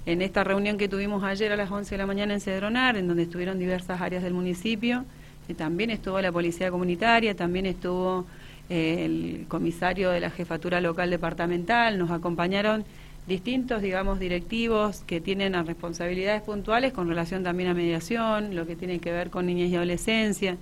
en 0.06 0.22
esta 0.22 0.44
reunión 0.44 0.78
que 0.78 0.88
tuvimos 0.88 1.24
ayer 1.24 1.52
a 1.52 1.56
las 1.56 1.72
11 1.72 1.96
de 1.96 1.98
la 1.98 2.06
mañana 2.06 2.34
en 2.34 2.42
Cedronar, 2.42 2.96
en 2.96 3.08
donde 3.08 3.24
estuvieron 3.24 3.58
diversas 3.58 4.02
áreas 4.02 4.22
del 4.24 4.34
municipio, 4.34 5.04
eh, 5.48 5.54
también 5.56 5.90
estuvo 5.90 6.22
la 6.22 6.32
policía 6.32 6.70
comunitaria, 6.70 7.36
también 7.36 7.66
estuvo 7.66 8.26
eh, 8.70 9.06
el 9.06 9.46
comisario 9.48 10.12
de 10.12 10.20
la 10.20 10.30
jefatura 10.30 10.80
local 10.80 11.10
departamental, 11.10 11.98
nos 11.98 12.12
acompañaron 12.12 12.86
distintos, 13.28 13.82
digamos, 13.82 14.20
directivos 14.20 15.02
que 15.08 15.20
tienen 15.20 15.54
responsabilidades 15.66 16.44
puntuales 16.44 16.94
con 16.94 17.10
relación 17.10 17.44
también 17.44 17.70
a 17.70 17.74
mediación, 17.74 18.56
lo 18.56 18.68
que 18.68 18.76
tiene 18.76 19.00
que 19.00 19.12
ver 19.12 19.32
con 19.32 19.48
niñez 19.48 19.72
y 19.72 19.76
adolescencia. 19.76 20.58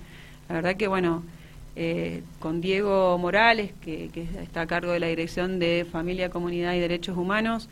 La 0.48 0.54
verdad 0.54 0.76
que, 0.76 0.88
bueno, 0.88 1.22
eh, 1.76 2.22
con 2.38 2.62
Diego 2.62 3.18
Morales, 3.18 3.72
que 3.82 4.10
está 4.42 4.62
a 4.62 4.66
cargo 4.66 4.92
de 4.92 5.00
la 5.00 5.08
Dirección 5.08 5.58
de 5.58 5.86
Familia, 5.90 6.30
Comunidad 6.30 6.72
y 6.72 6.80
Derechos 6.80 7.18
Humanos, 7.18 7.68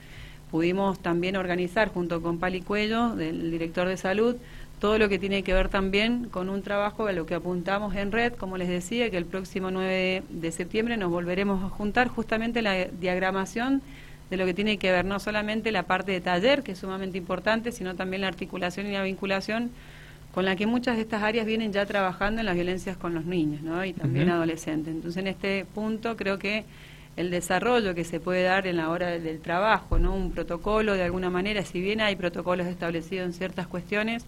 pudimos 0.52 1.00
también 1.00 1.35
organizar 1.35 1.88
junto 1.88 2.21
con 2.23 2.38
Pali 2.38 2.61
Cuello, 2.61 3.16
del 3.16 3.50
director 3.50 3.88
de 3.88 3.97
salud, 3.97 4.37
todo 4.78 4.99
lo 4.99 5.09
que 5.09 5.18
tiene 5.18 5.42
que 5.42 5.54
ver 5.54 5.71
también 5.71 6.28
con 6.28 6.50
un 6.50 6.62
trabajo 6.62 7.06
a 7.06 7.12
lo 7.12 7.25
que 7.25 7.35
apuntamos 7.35 7.94
en 7.97 8.12
red, 8.12 8.35
como 8.35 8.59
les 8.59 8.68
decía, 8.68 9.11
que 9.11 9.16
el 9.16 9.25
próximo 9.25 9.71
9 9.71 10.25
de 10.28 10.52
septiembre 10.52 10.99
nos 10.99 11.11
volveremos 11.11 11.64
a 11.64 11.71
juntar 11.71 12.09
justamente 12.09 12.61
la 12.61 12.85
diagramación 12.85 13.80
de 14.28 14.37
lo 14.37 14.44
que 14.44 14.52
tiene 14.52 14.76
que 14.76 14.92
ver 14.92 15.06
no 15.06 15.21
solamente 15.21 15.73
la 15.73 15.85
parte 15.85 16.12
de 16.12 16.21
taller, 16.21 16.62
que 16.62 16.73
es 16.73 16.78
sumamente 16.78 17.16
importante, 17.16 17.73
sino 17.73 17.94
también 17.94 18.21
la 18.21 18.28
articulación 18.28 18.87
y 18.87 18.92
la 18.92 19.02
vinculación 19.02 19.71
con 20.35 20.44
la 20.44 20.54
que 20.54 20.66
muchas 20.66 20.97
de 20.97 21.02
estas 21.02 21.23
áreas 21.23 21.47
vienen 21.47 21.73
ya 21.73 21.87
trabajando 21.87 22.40
en 22.40 22.47
las 22.47 22.54
violencias 22.54 22.97
con 22.99 23.14
los 23.14 23.25
niños 23.25 23.62
¿no? 23.62 23.85
y 23.85 23.94
también 23.94 24.28
adolescentes. 24.28 24.94
Entonces, 24.94 25.18
en 25.18 25.28
este 25.28 25.64
punto 25.75 26.16
creo 26.16 26.38
que 26.38 26.64
el 27.16 27.31
desarrollo 27.31 27.95
que 27.95 28.04
se 28.04 28.21
puede 28.21 28.42
dar 28.42 28.66
en 28.66 28.76
la 28.78 28.88
hora 28.88 29.19
del 29.19 29.40
trabajo, 29.40 29.99
¿no? 29.99 30.14
Un 30.14 30.33
protocolo 30.33 30.95
de 30.95 31.02
alguna 31.02 31.31
manera, 31.31 31.64
si 31.64 31.81
bien 31.81 32.00
hay 32.00 32.16
protocolos 32.16 32.66
establecidos 32.66 33.26
en 33.26 33.33
ciertas 33.33 33.66
cuestiones, 33.66 34.25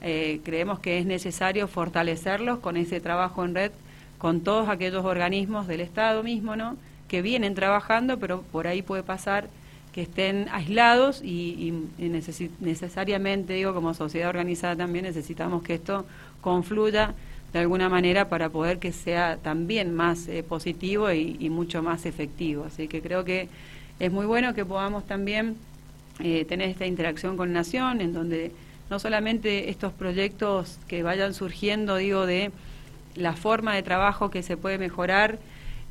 eh, 0.00 0.40
creemos 0.44 0.80
que 0.80 0.98
es 0.98 1.06
necesario 1.06 1.68
fortalecerlos 1.68 2.58
con 2.58 2.76
ese 2.76 3.00
trabajo 3.00 3.44
en 3.44 3.54
red 3.54 3.72
con 4.18 4.40
todos 4.40 4.70
aquellos 4.70 5.04
organismos 5.04 5.66
del 5.66 5.80
Estado 5.82 6.22
mismo, 6.22 6.56
¿no? 6.56 6.76
Que 7.08 7.20
vienen 7.20 7.54
trabajando, 7.54 8.18
pero 8.18 8.40
por 8.40 8.66
ahí 8.66 8.80
puede 8.80 9.02
pasar 9.02 9.48
que 9.92 10.02
estén 10.02 10.48
aislados 10.50 11.20
y, 11.22 11.72
necesariamente, 12.58 13.52
digo, 13.52 13.74
como 13.74 13.92
sociedad 13.92 14.30
organizada 14.30 14.76
también 14.76 15.04
necesitamos 15.04 15.62
que 15.62 15.74
esto 15.74 16.06
confluya 16.40 17.14
de 17.54 17.60
alguna 17.60 17.88
manera 17.88 18.28
para 18.28 18.48
poder 18.48 18.80
que 18.80 18.90
sea 18.90 19.36
también 19.36 19.94
más 19.94 20.26
eh, 20.26 20.42
positivo 20.42 21.12
y, 21.12 21.48
mucho 21.50 21.84
más 21.84 22.04
efectivo. 22.04 22.64
Así 22.64 22.88
que 22.88 23.00
creo 23.00 23.24
que 23.24 23.48
es 24.00 24.10
muy 24.10 24.26
bueno 24.26 24.54
que 24.54 24.64
podamos 24.64 25.06
también 25.06 25.54
eh, 26.18 26.44
tener 26.46 26.68
esta 26.68 26.84
interacción 26.84 27.36
con 27.36 27.52
Nación, 27.52 28.00
en 28.00 28.12
donde 28.12 28.50
no 28.90 28.98
solamente 28.98 29.70
estos 29.70 29.92
proyectos 29.92 30.80
que 30.88 31.04
vayan 31.04 31.32
surgiendo, 31.32 31.94
digo, 31.94 32.26
de 32.26 32.50
la 33.14 33.34
forma 33.34 33.72
de 33.76 33.84
trabajo 33.84 34.30
que 34.30 34.42
se 34.42 34.56
puede 34.56 34.76
mejorar, 34.76 35.38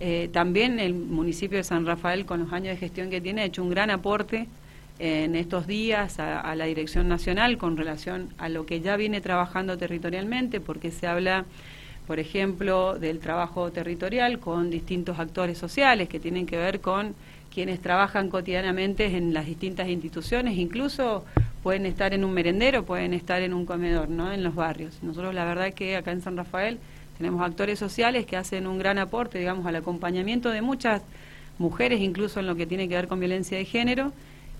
eh, 0.01 0.29
también 0.33 0.81
el 0.81 0.93
municipio 0.93 1.57
de 1.57 1.63
San 1.63 1.85
Rafael, 1.85 2.25
con 2.25 2.41
los 2.41 2.51
años 2.51 2.73
de 2.73 2.77
gestión 2.77 3.09
que 3.09 3.21
tiene, 3.21 3.41
ha 3.41 3.45
hecho 3.45 3.63
un 3.63 3.69
gran 3.69 3.89
aporte 3.89 4.47
en 5.05 5.35
estos 5.35 5.67
días 5.67 6.17
a, 6.19 6.55
la 6.55 6.63
Dirección 6.63 7.09
Nacional 7.09 7.57
con 7.57 7.75
relación 7.75 8.29
a 8.37 8.47
lo 8.47 8.65
que 8.65 8.79
ya 8.79 8.95
viene 8.95 9.19
trabajando 9.19 9.77
territorialmente, 9.77 10.61
porque 10.61 10.91
se 10.91 11.07
habla, 11.07 11.43
por 12.07 12.19
ejemplo, 12.19 12.97
del 12.97 13.19
trabajo 13.19 13.69
territorial 13.69 14.39
con 14.39 14.69
distintos 14.69 15.19
actores 15.19 15.57
sociales 15.57 16.07
que 16.07 16.21
tienen 16.21 16.45
que 16.45 16.55
ver 16.55 16.79
con 16.79 17.15
quienes 17.53 17.81
trabajan 17.81 18.29
cotidianamente 18.29 19.17
en 19.17 19.33
las 19.33 19.45
distintas 19.45 19.89
instituciones, 19.89 20.57
incluso 20.57 21.25
pueden 21.63 21.85
estar 21.85 22.13
en 22.13 22.23
un 22.23 22.33
merendero, 22.33 22.85
pueden 22.85 23.13
estar 23.13 23.41
en 23.41 23.53
un 23.53 23.65
comedor, 23.65 24.07
¿no? 24.07 24.31
En 24.31 24.41
los 24.41 24.55
barrios. 24.55 24.99
Nosotros 25.01 25.35
la 25.35 25.43
verdad 25.43 25.73
que 25.73 25.97
acá 25.97 26.13
en 26.13 26.21
San 26.21 26.37
Rafael 26.37 26.79
tenemos 27.17 27.41
actores 27.41 27.77
sociales 27.77 28.25
que 28.25 28.37
hacen 28.37 28.67
un 28.67 28.77
gran 28.77 28.97
aporte, 28.99 29.37
digamos, 29.37 29.65
al 29.65 29.75
acompañamiento 29.75 30.49
de 30.49 30.61
muchas 30.61 31.01
mujeres, 31.57 31.99
incluso 31.99 32.39
en 32.39 32.47
lo 32.47 32.55
que 32.55 32.65
tiene 32.65 32.87
que 32.87 32.95
ver 32.95 33.09
con 33.09 33.19
violencia 33.19 33.57
de 33.57 33.65
género, 33.65 34.13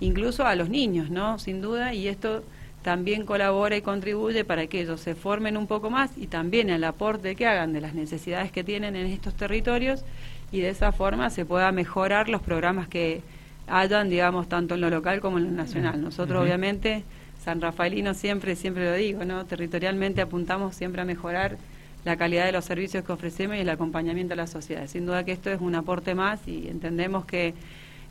incluso 0.03 0.45
a 0.45 0.55
los 0.55 0.69
niños, 0.69 1.09
¿no? 1.09 1.39
Sin 1.39 1.61
duda, 1.61 1.93
y 1.93 2.07
esto 2.07 2.43
también 2.81 3.25
colabora 3.25 3.77
y 3.77 3.81
contribuye 3.81 4.43
para 4.43 4.67
que 4.67 4.81
ellos 4.81 4.99
se 4.99 5.15
formen 5.15 5.55
un 5.55 5.67
poco 5.67 5.89
más 5.89 6.11
y 6.17 6.27
también 6.27 6.69
al 6.69 6.83
aporte 6.83 7.35
que 7.35 7.47
hagan 7.47 7.71
de 7.71 7.79
las 7.79 7.93
necesidades 7.93 8.51
que 8.51 8.63
tienen 8.63 8.95
en 8.97 9.07
estos 9.07 9.33
territorios 9.35 10.03
y 10.51 10.59
de 10.59 10.69
esa 10.69 10.91
forma 10.91 11.29
se 11.29 11.45
pueda 11.45 11.71
mejorar 11.71 12.27
los 12.27 12.41
programas 12.41 12.87
que 12.89 13.21
hayan, 13.67 14.09
digamos, 14.09 14.49
tanto 14.49 14.75
en 14.75 14.81
lo 14.81 14.89
local 14.89 15.21
como 15.21 15.37
en 15.37 15.45
lo 15.45 15.51
nacional. 15.51 16.01
Nosotros, 16.01 16.43
obviamente, 16.43 17.03
San 17.41 17.61
Rafaelino 17.61 18.13
siempre, 18.13 18.57
siempre 18.57 18.83
lo 18.83 18.93
digo, 18.93 19.23
¿no? 19.23 19.45
Territorialmente 19.45 20.21
apuntamos 20.21 20.75
siempre 20.75 21.01
a 21.01 21.05
mejorar 21.05 21.57
la 22.03 22.17
calidad 22.17 22.45
de 22.45 22.51
los 22.51 22.65
servicios 22.65 23.05
que 23.05 23.13
ofrecemos 23.13 23.55
y 23.55 23.61
el 23.61 23.69
acompañamiento 23.69 24.33
a 24.33 24.37
la 24.37 24.47
sociedad. 24.47 24.87
Sin 24.87 25.05
duda 25.05 25.23
que 25.23 25.31
esto 25.31 25.49
es 25.49 25.61
un 25.61 25.73
aporte 25.75 26.15
más 26.15 26.45
y 26.47 26.67
entendemos 26.67 27.25
que 27.25 27.53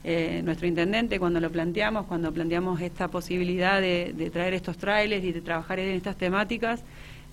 eh, 0.04 0.42
nuestro 0.44 0.66
intendente 0.66 1.20
cuando 1.20 1.38
lo 1.38 1.48
planteamos, 1.50 2.06
cuando 2.06 2.32
planteamos 2.32 2.80
esta 2.80 3.06
posibilidad 3.06 3.80
de, 3.80 4.30
traer 4.32 4.52
estos 4.52 4.76
trailers 4.76 5.24
y 5.24 5.30
de 5.30 5.40
trabajar 5.40 5.78
en 5.78 5.94
estas 5.94 6.16
temáticas, 6.16 6.82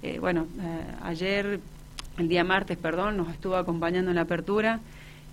eh, 0.04 0.20
bueno, 0.20 0.46
eh, 0.62 0.96
ayer, 1.02 1.60
el 2.20 2.28
día 2.30 2.44
martes, 2.44 2.78
perdón, 2.78 3.18
nos 3.18 3.30
estuvo 3.30 3.56
acompañando 3.56 4.12
en 4.12 4.16
la 4.16 4.22
apertura 4.22 4.82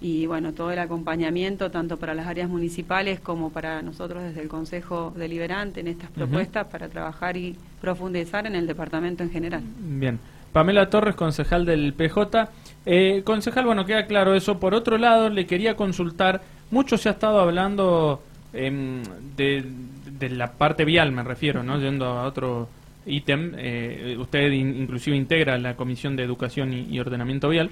y 0.00 0.24
bueno, 0.24 0.54
todo 0.54 0.70
el 0.72 0.78
acompañamiento 0.78 1.70
tanto 1.70 1.98
para 1.98 2.14
las 2.14 2.26
áreas 2.26 2.48
municipales 2.48 3.20
como 3.20 3.50
para 3.50 3.82
nosotros 3.82 4.22
desde 4.22 4.40
el 4.40 4.48
Consejo 4.48 5.12
Deliberante 5.14 5.80
en 5.80 5.88
estas 5.88 6.10
propuestas 6.10 6.66
para 6.68 6.88
trabajar 6.88 7.36
y 7.36 7.54
profundizar 7.82 8.46
en 8.46 8.54
el 8.54 8.66
departamento 8.66 9.22
en 9.22 9.30
general. 9.30 9.62
Bien. 9.78 10.18
Pamela 10.52 10.88
Torres, 10.88 11.14
concejal 11.16 11.66
del 11.66 11.92
PJ. 11.92 12.48
concejal, 13.24 13.66
bueno, 13.66 13.84
queda 13.84 14.06
claro 14.06 14.34
eso. 14.34 14.58
Por 14.58 14.74
otro 14.74 14.96
lado, 14.96 15.28
le 15.28 15.46
quería 15.46 15.76
consultar 15.76 16.40
mucho 16.70 16.96
se 16.96 17.08
ha 17.08 17.12
estado 17.12 17.40
hablando 17.40 18.22
em, 18.52 19.02
de, 19.36 19.64
la 20.30 20.52
parte 20.52 20.84
vial, 20.84 21.12
me 21.12 21.22
refiero, 21.22 21.62
¿no? 21.62 21.78
Yendo 21.78 22.06
a 22.06 22.26
otro 22.26 22.68
ítem, 23.06 23.52
eh, 23.56 24.16
usted 24.18 24.50
inclusive 24.50 25.16
integra 25.16 25.58
la 25.58 25.76
Comisión 25.76 26.16
de 26.16 26.24
Educación 26.24 26.72
y, 26.72 26.98
Ordenamiento 26.98 27.48
Vial. 27.48 27.70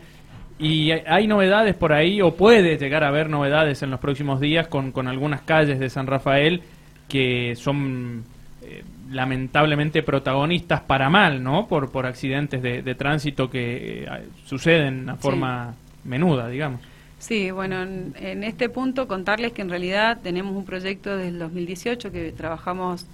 Y 0.58 0.92
hay 0.92 1.26
novedades 1.26 1.74
por 1.74 1.92
ahí, 1.92 2.22
o 2.22 2.36
puede 2.36 2.78
llegar 2.78 3.02
a 3.02 3.08
haber 3.08 3.28
novedades 3.28 3.82
en 3.82 3.90
los 3.90 3.98
próximos 3.98 4.40
días 4.40 4.68
con, 4.68 4.92
con 4.92 5.08
algunas 5.08 5.42
calles 5.42 5.80
de 5.80 5.90
San 5.90 6.06
Rafael 6.06 6.62
que 7.08 7.54
son 7.56 8.24
eh, 8.62 8.82
lamentablemente 9.10 10.02
protagonistas 10.02 10.80
para 10.80 11.10
mal, 11.10 11.42
¿no? 11.42 11.66
Por, 11.66 11.90
por 11.90 12.06
accidentes 12.06 12.62
de, 12.62 12.94
tránsito 12.94 13.50
que 13.50 14.04
eh, 14.04 14.08
suceden 14.46 15.08
a 15.08 15.16
forma 15.16 15.74
menuda, 16.04 16.48
digamos. 16.48 16.80
Sí, 17.18 17.50
bueno, 17.50 17.82
en, 17.82 18.44
este 18.44 18.68
punto 18.68 19.08
contarles 19.08 19.52
que 19.52 19.62
en 19.62 19.70
realidad 19.70 20.20
tenemos 20.22 20.54
un 20.56 20.64
proyecto 20.64 21.16
desde 21.16 21.28
el 21.28 21.38
2018 21.38 22.12
que 22.12 22.32
trabajamos 22.32 23.06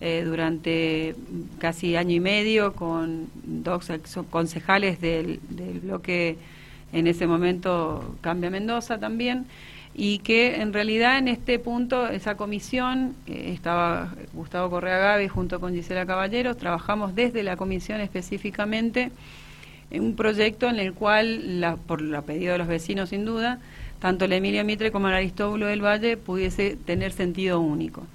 eh, 0.00 0.22
durante 0.26 1.14
casi 1.58 1.96
año 1.96 2.14
y 2.16 2.20
medio 2.20 2.74
con 2.74 3.28
dos 3.44 3.90
concejales 4.30 5.00
del, 5.00 5.40
bloque 5.82 6.36
en 6.92 7.06
ese 7.06 7.26
momento 7.26 8.16
Cambia 8.20 8.50
Mendoza 8.50 8.98
también 8.98 9.46
y 9.94 10.18
que 10.18 10.56
en 10.56 10.72
realidad 10.72 11.18
en 11.18 11.28
este 11.28 11.58
punto 11.58 12.08
esa 12.08 12.36
comisión 12.36 13.14
estaba 13.26 14.12
Gustavo 14.32 14.68
Correa 14.68 14.98
Gaby 14.98 15.28
junto 15.28 15.60
con 15.60 15.72
Gisela 15.72 16.04
Caballero, 16.04 16.56
trabajamos 16.56 17.14
desde 17.14 17.42
la 17.44 17.56
comisión 17.56 18.00
específicamente 18.00 19.12
un 20.00 20.16
proyecto 20.16 20.68
en 20.68 20.78
el 20.78 20.92
cual, 20.92 21.60
la, 21.60 21.76
por 21.76 22.02
la 22.02 22.22
pedido 22.22 22.52
de 22.52 22.58
los 22.58 22.68
vecinos 22.68 23.10
sin 23.10 23.24
duda, 23.24 23.58
tanto 24.00 24.24
el 24.26 24.32
Emilio 24.32 24.64
Mitre 24.64 24.92
como 24.92 25.08
el 25.08 25.14
Aristóbulo 25.14 25.66
del 25.66 25.84
Valle 25.84 26.16
pudiese 26.16 26.76
tener 26.76 27.12
sentido 27.12 27.60
único. 27.60 28.06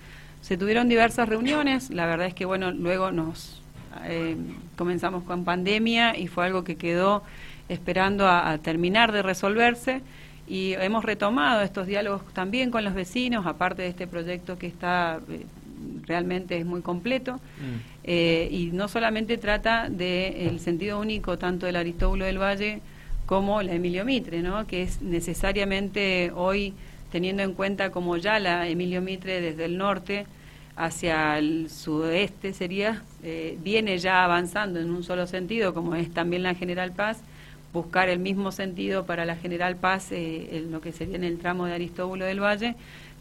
Se 0.42 0.58
tuvieron 0.58 0.88
diversas 0.88 1.28
reuniones, 1.28 1.90
la 1.90 2.06
verdad 2.06 2.28
es 2.28 2.34
que 2.34 2.46
bueno, 2.46 2.72
luego 2.72 3.12
nos 3.12 3.62
eh, 4.06 4.38
comenzamos 4.78 5.24
con 5.24 5.44
pandemia 5.46 6.18
y 6.18 6.28
fue 6.28 6.46
algo 6.46 6.64
que 6.64 6.76
quedó 6.76 7.24
esperando 7.70 8.28
a, 8.28 8.58
terminar 8.60 9.12
de 9.12 9.22
resolverse 9.22 10.02
y 10.48 10.74
hemos 10.74 11.06
retomado 11.06 11.62
estos 11.62 11.88
diálogos 11.88 12.22
también 12.34 12.72
con 12.72 12.84
los 12.84 12.94
vecinos, 12.94 13.46
aparte 13.46 13.84
de 13.84 13.90
este 13.90 14.08
proyecto 14.08 14.58
que 14.58 14.68
está 14.68 15.20
eh, 15.30 15.46
realmente 16.06 16.58
es 16.58 16.66
muy 16.66 16.82
completo. 16.82 17.36
Mm. 17.36 17.99
Eh, 18.12 18.48
y 18.50 18.72
no 18.74 18.88
solamente 18.88 19.38
trata 19.38 19.88
del 19.88 20.60
sentido 20.60 21.00
único 21.00 21.38
tanto 21.38 21.68
del 21.68 21.76
Aristóbulo 21.76 22.26
del 22.26 22.42
Valle 22.42 22.82
como 23.28 23.62
la 23.62 23.74
Emilio 23.74 24.04
Mitre, 24.04 24.42
¿no? 24.42 24.66
que 24.66 24.82
es 24.82 25.04
necesariamente 25.04 26.32
hoy, 26.34 26.74
teniendo 27.12 27.44
en 27.44 27.54
cuenta 27.54 27.92
como 27.92 28.18
ya 28.18 28.40
la 28.40 28.68
Emilio 28.68 29.04
Mitre 29.04 29.42
desde 29.42 29.66
el 29.66 29.78
norte 29.78 30.26
hacia 30.76 31.38
el 31.38 31.70
sudeste 31.70 32.52
sería, 32.54 33.04
eh, 33.22 33.60
viene 33.62 34.00
ya 34.00 34.24
avanzando 34.24 34.80
en 34.80 34.90
un 34.90 35.04
solo 35.04 35.28
sentido, 35.28 35.76
como 35.76 35.94
es 35.94 36.12
también 36.12 36.42
la 36.42 36.56
General 36.56 36.92
Paz, 36.92 37.22
buscar 37.74 38.10
el 38.10 38.18
mismo 38.18 38.52
sentido 38.52 39.06
para 39.06 39.24
la 39.24 39.36
General 39.36 39.76
Paz 39.76 40.12
eh, 40.12 40.58
en 40.58 40.72
lo 40.72 40.82
que 40.82 40.94
sería 40.94 41.16
en 41.16 41.24
el 41.24 41.38
tramo 41.38 41.68
de 41.68 41.74
Aristóbulo 41.74 42.26
del 42.26 42.42
Valle, 42.42 42.76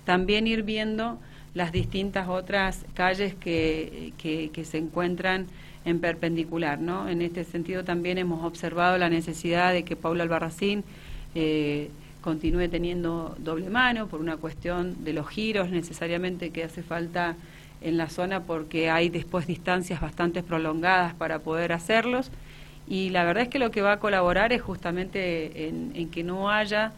también 0.06 0.46
ir 0.46 0.62
viendo 0.62 1.18
las 1.54 1.72
distintas 1.72 2.28
otras 2.28 2.84
calles 2.94 3.34
que, 3.34 4.12
que, 4.18 4.64
se 4.64 4.78
encuentran 4.78 5.46
en 5.84 6.00
perpendicular. 6.00 6.78
¿no? 6.78 7.08
En 7.08 7.22
este 7.22 7.44
sentido 7.44 7.84
también 7.84 8.18
hemos 8.18 8.44
observado 8.44 8.98
la 8.98 9.08
necesidad 9.08 9.72
de 9.72 9.84
que 9.84 9.96
Paula 9.96 10.24
Albarracín 10.24 10.84
eh, 11.34 11.90
continúe 12.20 12.68
teniendo 12.68 13.36
doble 13.38 13.70
mano 13.70 14.06
por 14.08 14.20
una 14.20 14.36
cuestión 14.36 15.04
de 15.04 15.12
los 15.12 15.28
giros 15.28 15.70
necesariamente 15.70 16.50
que 16.50 16.64
hace 16.64 16.82
falta 16.82 17.36
en 17.80 17.96
la 17.96 18.08
zona 18.08 18.42
porque 18.42 18.90
hay 18.90 19.08
después 19.08 19.46
distancias 19.46 20.00
bastante 20.00 20.42
prolongadas 20.42 21.14
para 21.14 21.38
poder 21.38 21.72
hacerlos 21.72 22.30
y 22.88 23.10
la 23.10 23.24
verdad 23.24 23.44
es 23.44 23.48
que 23.48 23.58
lo 23.60 23.70
que 23.70 23.82
va 23.82 23.92
a 23.92 24.00
colaborar 24.00 24.52
es 24.52 24.62
justamente 24.62 25.68
en 25.68 26.10
que 26.10 26.24
no 26.24 26.50
haya 26.50 26.92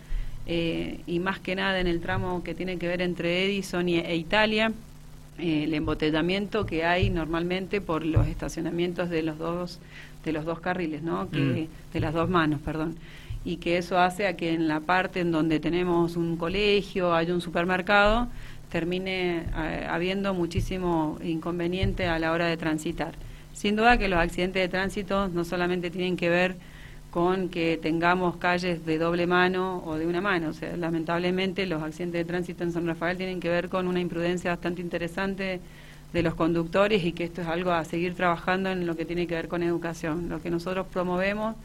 eh, 0.53 0.99
y 1.07 1.21
más 1.21 1.39
que 1.39 1.55
nada 1.55 1.79
en 1.79 1.87
el 1.87 2.01
tramo 2.01 2.43
que 2.43 2.57
tiene 2.57 2.77
que 2.77 2.89
ver 2.89 3.03
entre 3.03 3.45
Edison 3.45 3.89
y, 3.89 4.01
e 4.01 4.17
Italia, 4.17 4.73
eh, 5.39 5.63
el 5.63 5.75
embotellamiento 5.75 6.67
que 6.67 6.85
hay 6.85 7.09
normalmente 7.09 7.81
por 7.81 8.05
los 8.05 8.27
estacionamientos 8.27 9.11
de 9.11 9.23
los 9.23 9.39
dos 9.39 9.79
de 10.25 10.33
los 10.33 10.45
dos 10.45 10.59
carriles, 10.59 11.03
¿no? 11.03 11.31
Que, 11.31 11.39
mm. 11.39 11.93
de 11.93 12.01
las 12.01 12.13
dos 12.13 12.29
manos, 12.29 12.61
perdón. 12.65 12.97
Y 13.45 13.59
que 13.59 13.79
eso 13.79 14.01
hace 14.01 14.27
a 14.27 14.37
que 14.37 14.53
en 14.53 14.67
la 14.67 14.81
parte 14.81 15.21
en 15.21 15.31
donde 15.31 15.61
tenemos 15.61 16.17
un 16.17 16.37
colegio, 16.37 17.15
hay 17.15 17.31
un 17.31 17.41
supermercado, 17.41 18.27
termine 18.71 19.45
eh, 19.57 19.87
habiendo 19.89 20.35
muchísimo 20.35 21.17
inconveniente 21.23 22.09
a 22.09 22.19
la 22.19 22.33
hora 22.33 22.47
de 22.47 22.57
transitar. 22.57 23.15
Sin 23.53 23.77
duda 23.77 23.99
que 23.99 24.09
los 24.09 24.19
accidentes 24.19 24.61
de 24.61 24.69
tránsito 24.69 25.29
no 25.29 25.45
solamente 25.45 25.91
tienen 25.93 26.17
que 26.17 26.29
ver 26.29 26.57
con 27.11 27.49
que 27.49 27.79
tengamos 27.81 28.37
calles 28.37 28.87
de 28.87 28.99
doble 28.99 29.27
mano 29.27 29.83
o 29.85 29.97
de 29.97 30.07
una 30.07 30.21
mano. 30.21 30.51
O 30.51 30.53
sea, 30.53 30.77
lamentablemente 30.77 31.67
los 31.67 31.83
accidentes 31.83 32.21
de 32.21 32.25
tránsito 32.25 32.65
en 32.65 32.73
San 32.73 32.87
Rafael 32.87 33.17
tienen 33.17 33.41
que 33.41 33.49
ver 33.49 33.69
con 33.69 33.89
una 33.89 34.01
imprudencia 34.01 34.51
bastante 34.51 34.81
interesante 34.81 35.61
de 36.13 36.23
los 36.23 36.35
conductores 36.35 37.05
y 37.05 37.13
que 37.13 37.25
esto 37.25 37.43
es 37.43 37.49
algo 37.49 37.73
a 37.73 37.85
seguir 37.85 38.15
trabajando 38.15 38.71
en 38.71 38.87
lo 38.87 38.97
que 38.97 39.05
tiene 39.05 39.27
que 39.27 39.35
ver 39.35 39.49
con 39.49 39.63
educación. 39.63 40.29
Lo 40.29 40.41
que 40.41 40.51
nosotros 40.51 40.87
promovemos 40.93 41.57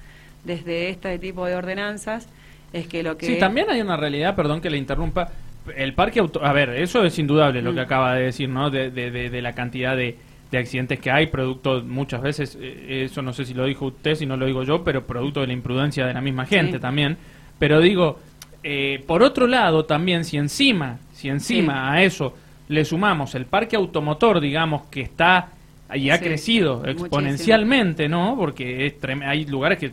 desde 0.43 0.89
este 0.89 1.17
tipo 1.19 1.45
de 1.45 1.55
ordenanzas 1.55 2.27
es 2.73 2.87
que 2.87 3.03
lo 3.03 3.17
que... 3.17 3.25
Sí, 3.25 3.39
también 3.39 3.69
hay 3.69 3.81
una 3.81 3.97
realidad, 3.97 4.35
perdón 4.35 4.61
que 4.61 4.69
le 4.69 4.77
interrumpa, 4.77 5.29
el 5.75 5.93
parque 5.93 6.19
auto... 6.19 6.43
A 6.43 6.53
ver, 6.53 6.69
eso 6.69 7.03
es 7.03 7.17
indudable 7.17 7.61
lo 7.61 7.73
que 7.73 7.81
mm. 7.81 7.83
acaba 7.83 8.15
de 8.15 8.25
decir, 8.25 8.49
¿no? 8.49 8.69
De, 8.69 8.91
de, 8.91 9.11
de, 9.11 9.41
la 9.41 9.53
cantidad 9.53 9.95
de, 9.95 10.17
de, 10.51 10.57
accidentes 10.57 10.99
que 10.99 11.11
hay, 11.11 11.27
producto 11.27 11.81
muchas 11.81 12.21
veces, 12.21 12.57
eh, 12.59 13.03
eso 13.05 13.21
no 13.21 13.33
sé 13.33 13.45
si 13.45 13.53
lo 13.53 13.65
dijo 13.65 13.87
usted, 13.87 14.15
si 14.15 14.25
no 14.25 14.37
lo 14.37 14.45
digo 14.45 14.63
yo, 14.63 14.83
pero 14.83 15.05
producto 15.05 15.41
de 15.41 15.47
la 15.47 15.53
imprudencia 15.53 16.05
de 16.05 16.13
la 16.13 16.21
misma 16.21 16.45
gente 16.45 16.79
también. 16.79 17.17
Pero 17.59 17.79
digo, 17.81 18.19
eh, 18.63 19.03
por 19.05 19.23
otro 19.23 19.47
lado, 19.47 19.85
también 19.85 20.25
si 20.25 20.37
encima, 20.37 20.99
si 21.13 21.29
encima 21.29 21.91
a 21.91 22.03
eso 22.03 22.35
le 22.67 22.83
sumamos 22.83 23.35
el 23.35 23.45
parque 23.45 23.75
automotor, 23.75 24.39
digamos, 24.39 24.83
que 24.87 25.01
está 25.01 25.49
y 25.93 26.09
ha 26.09 26.19
crecido 26.19 26.83
exponencialmente, 26.85 28.09
¿no? 28.09 28.35
Porque 28.37 28.87
es 28.87 28.95
hay 29.23 29.45
lugares 29.45 29.77
que 29.77 29.91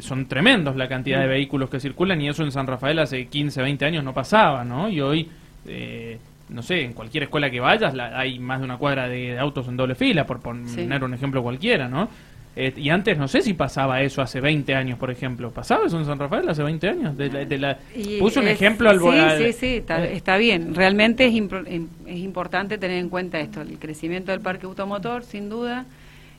son 0.00 0.26
tremendos 0.26 0.76
la 0.76 0.88
cantidad 0.88 1.20
de 1.20 1.26
mm. 1.26 1.30
vehículos 1.30 1.70
que 1.70 1.80
circulan 1.80 2.20
y 2.20 2.28
eso 2.28 2.42
en 2.42 2.52
San 2.52 2.66
Rafael 2.66 2.98
hace 2.98 3.26
15, 3.26 3.62
20 3.62 3.84
años 3.84 4.04
no 4.04 4.12
pasaba, 4.12 4.64
¿no? 4.64 4.88
Y 4.88 5.00
hoy, 5.00 5.28
eh, 5.66 6.18
no 6.48 6.62
sé, 6.62 6.82
en 6.82 6.92
cualquier 6.92 7.24
escuela 7.24 7.50
que 7.50 7.60
vayas 7.60 7.94
hay 8.14 8.38
más 8.38 8.60
de 8.60 8.64
una 8.64 8.76
cuadra 8.76 9.08
de, 9.08 9.38
autos 9.38 9.68
en 9.68 9.76
doble 9.76 9.94
fila, 9.94 10.26
por 10.26 10.40
poner 10.40 11.04
un 11.04 11.14
ejemplo 11.14 11.42
cualquiera, 11.42 11.88
¿no? 11.88 12.08
Eh, 12.56 12.72
y 12.76 12.88
antes 12.90 13.18
no 13.18 13.26
sé 13.26 13.42
si 13.42 13.54
pasaba 13.54 14.00
eso 14.02 14.22
hace 14.22 14.40
20 14.40 14.74
años, 14.74 14.98
por 14.98 15.10
ejemplo. 15.10 15.50
¿Pasaba 15.50 15.86
eso 15.86 15.98
en 15.98 16.04
San 16.04 16.18
Rafael 16.18 16.48
hace 16.48 16.62
20 16.62 16.88
años? 16.88 17.16
De 17.16 17.58
la, 17.58 17.78
puso 18.20 18.40
un 18.40 18.46
ejemplo 18.46 18.90
al 18.90 19.00
Sí, 19.00 19.46
sí, 19.46 19.52
sí, 19.52 19.66
está, 19.76 20.04
eh. 20.04 20.14
está 20.14 20.36
bien. 20.36 20.74
Realmente 20.74 21.26
es, 21.26 21.34
es 21.34 22.18
importante 22.18 22.78
tener 22.78 22.98
en 22.98 23.08
cuenta 23.08 23.40
esto, 23.40 23.60
el 23.60 23.78
crecimiento 23.78 24.30
del 24.30 24.40
parque 24.40 24.66
automotor, 24.66 25.24
sin 25.24 25.48
duda. 25.48 25.86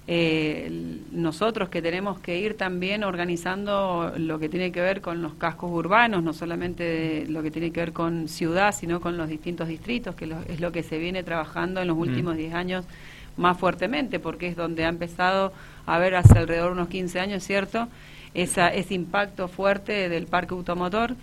Eh, 0.07 1.00
nosotros 1.12 1.69
que 1.69 1.81
tenemos 1.81 2.19
que 2.19 2.38
ir 2.38 2.55
también 2.55 3.03
organizando 3.03 4.13
lo 4.17 4.38
que 4.38 4.50
tiene 4.50 4.71
que 4.71 4.79
ver 4.79 5.01
con 5.01 5.24
los 5.24 5.33
cascos 5.33 5.71
urbanos, 5.71 6.21
no 6.21 6.31
solamente 6.31 7.25
lo 7.27 7.41
que 7.41 7.50
tiene 7.50 7.71
que 7.71 7.79
ver 7.79 7.91
con 7.91 8.27
ciudad, 8.27 8.74
sino 8.75 9.01
con 9.01 9.17
los 9.17 9.27
distintos 9.27 9.67
distritos, 9.67 10.13
que 10.13 10.31
es 10.47 10.59
lo 10.59 10.71
que 10.71 10.83
se 10.83 11.00
viene 11.00 11.24
trabajando 11.24 11.81
en 11.81 11.88
los 11.88 11.97
últimos 11.97 12.38
10 12.38 12.53
años 12.53 12.85
más 13.35 13.57
fuertemente, 13.57 14.19
porque 14.19 14.47
es 14.47 14.55
donde 14.55 14.85
ha 14.85 14.89
empezado 14.89 15.51
a 15.88 15.95
haber 15.95 16.15
hace 16.15 16.38
alrededor 16.38 16.67
de 16.67 16.74
unos 16.74 16.89
15 16.89 17.19
años, 17.19 17.43
¿cierto? 17.43 17.88
Esa, 18.35 18.67
ese 18.74 18.93
impacto 18.93 19.47
fuerte 19.47 20.07
del 20.07 20.27
parque 20.27 20.53
automotor 20.53 21.15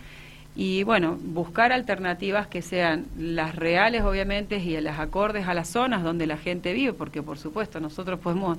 y 0.55 0.83
bueno, 0.83 1.19
buscar 1.21 1.73
alternativas 1.73 2.47
que 2.47 2.61
sean 2.61 3.07
las 3.17 3.55
reales, 3.57 4.03
obviamente, 4.03 4.59
y 4.59 4.79
las 4.81 4.99
acordes 4.99 5.49
a 5.49 5.55
las 5.55 5.69
zonas 5.69 6.03
donde 6.03 6.27
la 6.27 6.37
gente 6.37 6.75
vive, 6.75 6.93
porque 6.93 7.23
por 7.23 7.39
supuesto 7.39 7.81
nosotros 7.81 8.21
podemos 8.21 8.59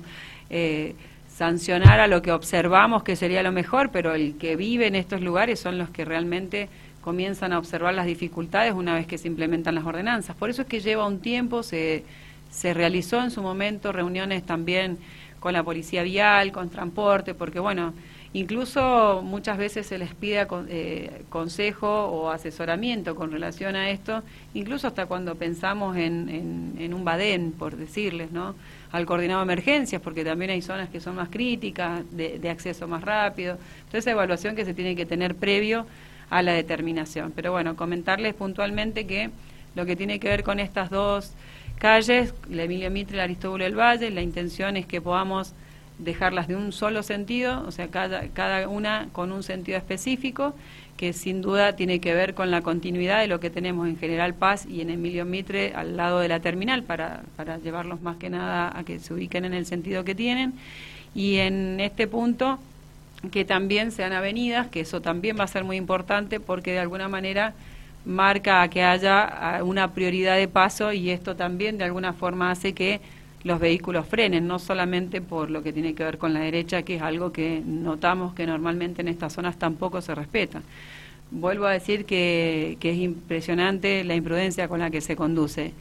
eh, 0.50 0.96
sancionar 1.28 2.00
a 2.00 2.08
lo 2.08 2.20
que 2.20 2.32
observamos 2.32 3.04
que 3.04 3.14
sería 3.14 3.42
lo 3.44 3.52
mejor, 3.52 3.90
pero 3.90 4.14
el 4.14 4.36
que 4.38 4.56
vive 4.56 4.88
en 4.88 4.96
estos 4.96 5.20
lugares 5.20 5.60
son 5.60 5.78
los 5.78 5.88
que 5.90 6.04
realmente 6.04 6.68
comienzan 7.00 7.52
a 7.52 7.58
observar 7.58 7.94
las 7.94 8.06
dificultades 8.06 8.72
una 8.72 8.94
vez 8.94 9.06
que 9.06 9.18
se 9.18 9.28
implementan 9.28 9.74
las 9.76 9.84
ordenanzas. 9.84 10.34
Por 10.34 10.50
eso 10.50 10.62
es 10.62 10.68
que 10.68 10.80
lleva 10.80 11.06
un 11.06 11.20
tiempo, 11.20 11.62
se, 11.62 12.04
se 12.50 12.74
realizó 12.74 13.22
en 13.22 13.30
su 13.30 13.40
momento 13.40 13.92
reuniones 13.92 14.44
también 14.44 14.98
con 15.38 15.52
la 15.52 15.62
policía 15.62 16.02
vial, 16.02 16.50
con 16.50 16.70
transporte, 16.70 17.34
porque 17.34 17.60
bueno, 17.60 17.92
Incluso 18.34 19.22
muchas 19.22 19.56
veces 19.58 19.86
se 19.86 19.96
les 19.96 20.12
pide 20.12 20.44
eh, 20.68 21.22
consejo 21.28 22.06
o 22.06 22.30
asesoramiento 22.30 23.14
con 23.14 23.30
relación 23.30 23.76
a 23.76 23.90
esto, 23.90 24.24
incluso 24.54 24.88
hasta 24.88 25.06
cuando 25.06 25.36
pensamos 25.36 25.96
en, 25.96 26.74
en, 26.76 26.94
un 26.94 27.04
badén, 27.04 27.52
por 27.52 27.76
decirles, 27.76 28.32
¿no? 28.32 28.56
Al 28.90 29.06
coordinado 29.06 29.38
de 29.38 29.44
emergencias, 29.44 30.02
porque 30.02 30.24
también 30.24 30.50
hay 30.50 30.62
zonas 30.62 30.88
que 30.88 31.00
son 31.00 31.14
más 31.14 31.28
críticas, 31.28 32.02
de, 32.10 32.40
de 32.40 32.50
acceso 32.50 32.88
más 32.88 33.04
rápido. 33.04 33.52
Entonces, 33.52 34.00
esa 34.00 34.10
evaluación 34.10 34.56
que 34.56 34.64
se 34.64 34.74
tiene 34.74 34.96
que 34.96 35.06
tener 35.06 35.36
previo 35.36 35.86
a 36.28 36.42
la 36.42 36.54
determinación. 36.54 37.32
Pero 37.36 37.52
bueno, 37.52 37.76
comentarles 37.76 38.34
puntualmente 38.34 39.06
que 39.06 39.30
lo 39.76 39.86
que 39.86 39.94
tiene 39.94 40.18
que 40.18 40.28
ver 40.28 40.42
con 40.42 40.58
estas 40.58 40.90
dos 40.90 41.34
calles, 41.78 42.34
la 42.50 42.64
Emilia 42.64 42.90
Mitre 42.90 43.14
y 43.14 43.18
la 43.18 43.24
Aristóbulo 43.24 43.62
del 43.62 43.78
Valle, 43.78 44.10
la 44.10 44.22
intención 44.22 44.76
es 44.76 44.86
que 44.86 45.00
podamos 45.00 45.54
dejarlas 45.98 46.48
de 46.48 46.56
un 46.56 46.72
solo 46.72 47.02
sentido, 47.02 47.64
o 47.66 47.70
sea, 47.70 47.88
cada, 47.88 48.28
cada 48.28 48.68
una 48.68 49.08
con 49.12 49.32
un 49.32 49.42
sentido 49.42 49.78
específico, 49.78 50.54
que 50.96 51.12
sin 51.12 51.42
duda 51.42 51.74
tiene 51.74 52.00
que 52.00 52.14
ver 52.14 52.34
con 52.34 52.50
la 52.50 52.62
continuidad 52.62 53.20
de 53.20 53.26
lo 53.26 53.40
que 53.40 53.50
tenemos 53.50 53.88
en 53.88 53.98
General 53.98 54.34
Paz 54.34 54.66
y 54.66 54.80
en 54.80 54.90
Emilio 54.90 55.24
Mitre 55.24 55.72
al 55.74 55.96
lado 55.96 56.20
de 56.20 56.28
la 56.28 56.40
terminal, 56.40 56.82
para, 56.82 57.22
para 57.36 57.58
llevarlos 57.58 58.00
más 58.02 58.16
que 58.16 58.30
nada 58.30 58.76
a 58.76 58.84
que 58.84 58.98
se 59.00 59.12
ubiquen 59.12 59.44
en 59.44 59.54
el 59.54 59.66
sentido 59.66 60.04
que 60.04 60.14
tienen. 60.14 60.54
Y 61.14 61.36
en 61.36 61.80
este 61.80 62.06
punto, 62.06 62.58
que 63.30 63.44
también 63.44 63.92
sean 63.92 64.12
avenidas, 64.12 64.68
que 64.68 64.80
eso 64.80 65.00
también 65.00 65.38
va 65.38 65.44
a 65.44 65.48
ser 65.48 65.64
muy 65.64 65.76
importante 65.76 66.40
porque 66.40 66.72
de 66.72 66.80
alguna 66.80 67.08
manera 67.08 67.54
marca 68.04 68.68
que 68.68 68.82
haya 68.82 69.60
una 69.64 69.92
prioridad 69.92 70.36
de 70.36 70.48
paso 70.48 70.92
y 70.92 71.10
esto 71.10 71.36
también 71.36 71.78
de 71.78 71.84
alguna 71.84 72.12
forma 72.12 72.50
hace 72.50 72.74
que 72.74 73.00
los 73.44 73.60
vehículos 73.60 74.06
frenen, 74.06 74.46
no 74.46 74.58
solamente 74.58 75.20
por 75.20 75.50
lo 75.50 75.62
que 75.62 75.72
tiene 75.72 75.94
que 75.94 76.02
ver 76.02 76.16
con 76.16 76.32
la 76.32 76.40
derecha, 76.40 76.82
que 76.82 76.96
es 76.96 77.02
algo 77.02 77.30
que 77.30 77.62
notamos 77.64 78.34
que 78.34 78.46
normalmente 78.46 79.02
en 79.02 79.08
estas 79.08 79.34
zonas 79.34 79.58
tampoco 79.58 80.00
se 80.00 80.14
respeta. 80.14 80.62
Vuelvo 81.30 81.66
a 81.66 81.72
decir 81.72 82.06
que, 82.06 82.78
es 82.80 82.96
impresionante 82.96 84.02
la 84.04 84.14
imprudencia 84.14 84.66
con 84.66 84.80
la 84.80 84.90
que 84.90 85.02
se 85.02 85.14
conduce. 85.14 85.72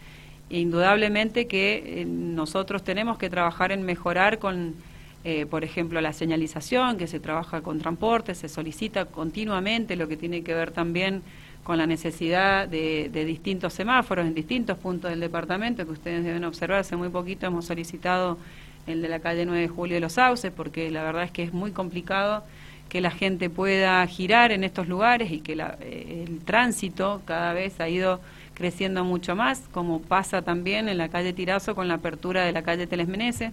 Indudablemente 0.49 1.47
que 1.47 2.01
eh, 2.01 2.05
nosotros 2.05 2.83
tenemos 2.83 3.17
que 3.17 3.29
trabajar 3.29 3.71
en 3.71 3.83
mejorar 3.83 4.39
con, 4.39 4.75
eh, 5.23 5.45
por 5.45 5.63
ejemplo, 5.63 6.01
la 6.01 6.11
señalización, 6.11 6.97
que 6.97 7.07
se 7.07 7.21
trabaja 7.21 7.61
con 7.61 7.79
transporte, 7.79 8.35
se 8.35 8.49
solicita 8.49 9.05
continuamente 9.05 9.95
lo 9.95 10.09
que 10.09 10.17
tiene 10.17 10.43
que 10.43 10.53
ver 10.53 10.71
también 10.71 11.23
con 11.63 11.77
la 11.77 11.87
necesidad 11.87 12.67
de, 12.67 13.09
distintos 13.25 13.73
semáforos 13.73 14.25
en 14.25 14.33
distintos 14.33 14.77
puntos 14.77 15.09
del 15.09 15.19
departamento, 15.19 15.85
que 15.85 15.91
ustedes 15.91 16.23
deben 16.23 16.43
observar, 16.43 16.79
hace 16.79 16.95
muy 16.95 17.09
poquito 17.09 17.45
hemos 17.45 17.65
solicitado 17.65 18.37
el 18.85 19.01
de 19.01 19.07
la 19.07 19.19
calle 19.19 19.45
9 19.45 19.61
de 19.61 19.67
Julio 19.69 19.95
de 19.95 20.01
los 20.01 20.13
Sauces, 20.13 20.51
porque 20.51 20.91
la 20.91 21.03
verdad 21.03 21.23
es 21.23 21.31
que 21.31 21.43
es 21.43 21.53
muy 21.53 21.71
complicado 21.71 22.43
que 22.89 22.99
la 22.99 23.11
gente 23.11 23.49
pueda 23.49 24.05
girar 24.07 24.51
en 24.51 24.63
estos 24.63 24.87
lugares 24.87 25.31
y 25.31 25.39
que 25.39 25.53
eh, 25.53 26.25
el 26.27 26.39
tránsito 26.41 27.21
cada 27.25 27.53
vez 27.53 27.79
ha 27.79 27.87
ido 27.87 28.19
creciendo 28.53 29.03
mucho 29.03 29.35
más, 29.35 29.63
como 29.71 30.01
pasa 30.01 30.41
también 30.41 30.89
en 30.89 30.97
la 30.97 31.09
calle 31.09 31.33
Tirazo 31.33 31.75
con 31.75 31.87
la 31.87 31.95
apertura 31.95 32.43
de 32.43 32.51
la 32.51 32.61
calle 32.61 32.85
Telesmenese. 32.85 33.51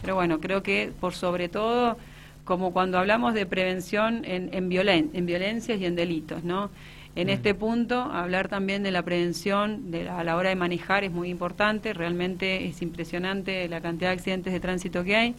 Pero 0.00 0.14
bueno, 0.14 0.40
creo 0.40 0.62
que 0.62 0.92
por 0.98 1.12
sobre 1.12 1.48
todo, 1.48 1.98
como 2.44 2.72
cuando 2.72 2.98
hablamos 2.98 3.34
de 3.34 3.44
prevención 3.46 4.24
en, 4.24 4.48
en, 4.54 4.72
en 4.72 5.26
violencias 5.26 5.78
y 5.78 5.84
en 5.84 5.94
delitos, 5.94 6.42
¿no? 6.42 6.70
En 7.16 7.28
este 7.28 7.54
punto, 7.54 8.00
hablar 8.00 8.48
también 8.48 8.82
de 8.82 8.92
la 8.92 9.02
prevención 9.02 9.90
de 9.90 10.08
a 10.08 10.22
la 10.22 10.36
hora 10.36 10.50
de 10.50 10.54
manejar 10.54 11.02
es 11.02 11.10
muy 11.10 11.28
importante, 11.28 11.92
realmente 11.92 12.66
es 12.66 12.82
impresionante 12.82 13.68
la 13.68 13.80
cantidad 13.80 14.10
de 14.10 14.14
accidentes 14.14 14.52
de 14.52 14.60
tránsito 14.60 15.02
que 15.02 15.16
hay 15.16 15.34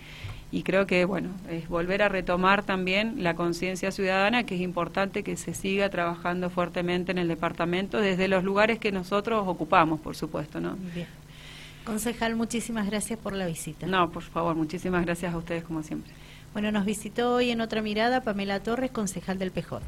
y 0.52 0.64
creo 0.64 0.86
que, 0.86 1.06
bueno, 1.06 1.30
es 1.50 1.70
volver 1.70 2.04
a 2.04 2.10
retomar 2.10 2.64
también 2.64 3.24
la 3.24 3.36
conciencia 3.36 3.92
ciudadana, 3.92 4.44
que 4.44 4.56
es 4.56 4.62
importante 4.62 5.24
que 5.24 5.38
se 5.38 5.54
siga 5.54 5.90
trabajando 5.90 6.50
fuertemente 6.50 7.12
en 7.12 7.18
el 7.18 7.30
departamento 7.30 8.00
desde 8.00 8.28
los 8.28 8.44
lugares 8.44 8.78
que 8.78 8.92
nosotros 8.92 9.48
ocupamos, 9.48 10.02
por 10.02 10.16
supuesto, 10.18 10.60
¿no? 10.60 10.76
Bien. 10.94 11.08
Concejal, 11.86 12.36
muchísimas 12.36 12.86
gracias 12.86 13.18
por 13.18 13.34
la 13.34 13.48
visita. 13.48 13.88
No, 13.88 14.12
por 14.12 14.24
favor, 14.24 14.56
muchísimas 14.56 15.06
gracias 15.06 15.34
a 15.34 15.38
ustedes 15.38 15.64
como 15.64 15.84
siempre. 15.84 16.12
Bueno, 16.54 16.70
nos 16.72 16.84
visitó 16.84 17.36
hoy 17.36 17.50
en 17.50 17.62
otra 17.62 17.82
mirada 17.82 18.22
Pamela 18.22 18.60
Torres, 18.62 18.92
concejal 18.92 19.40
del 19.40 19.52
PJ. 19.52 19.82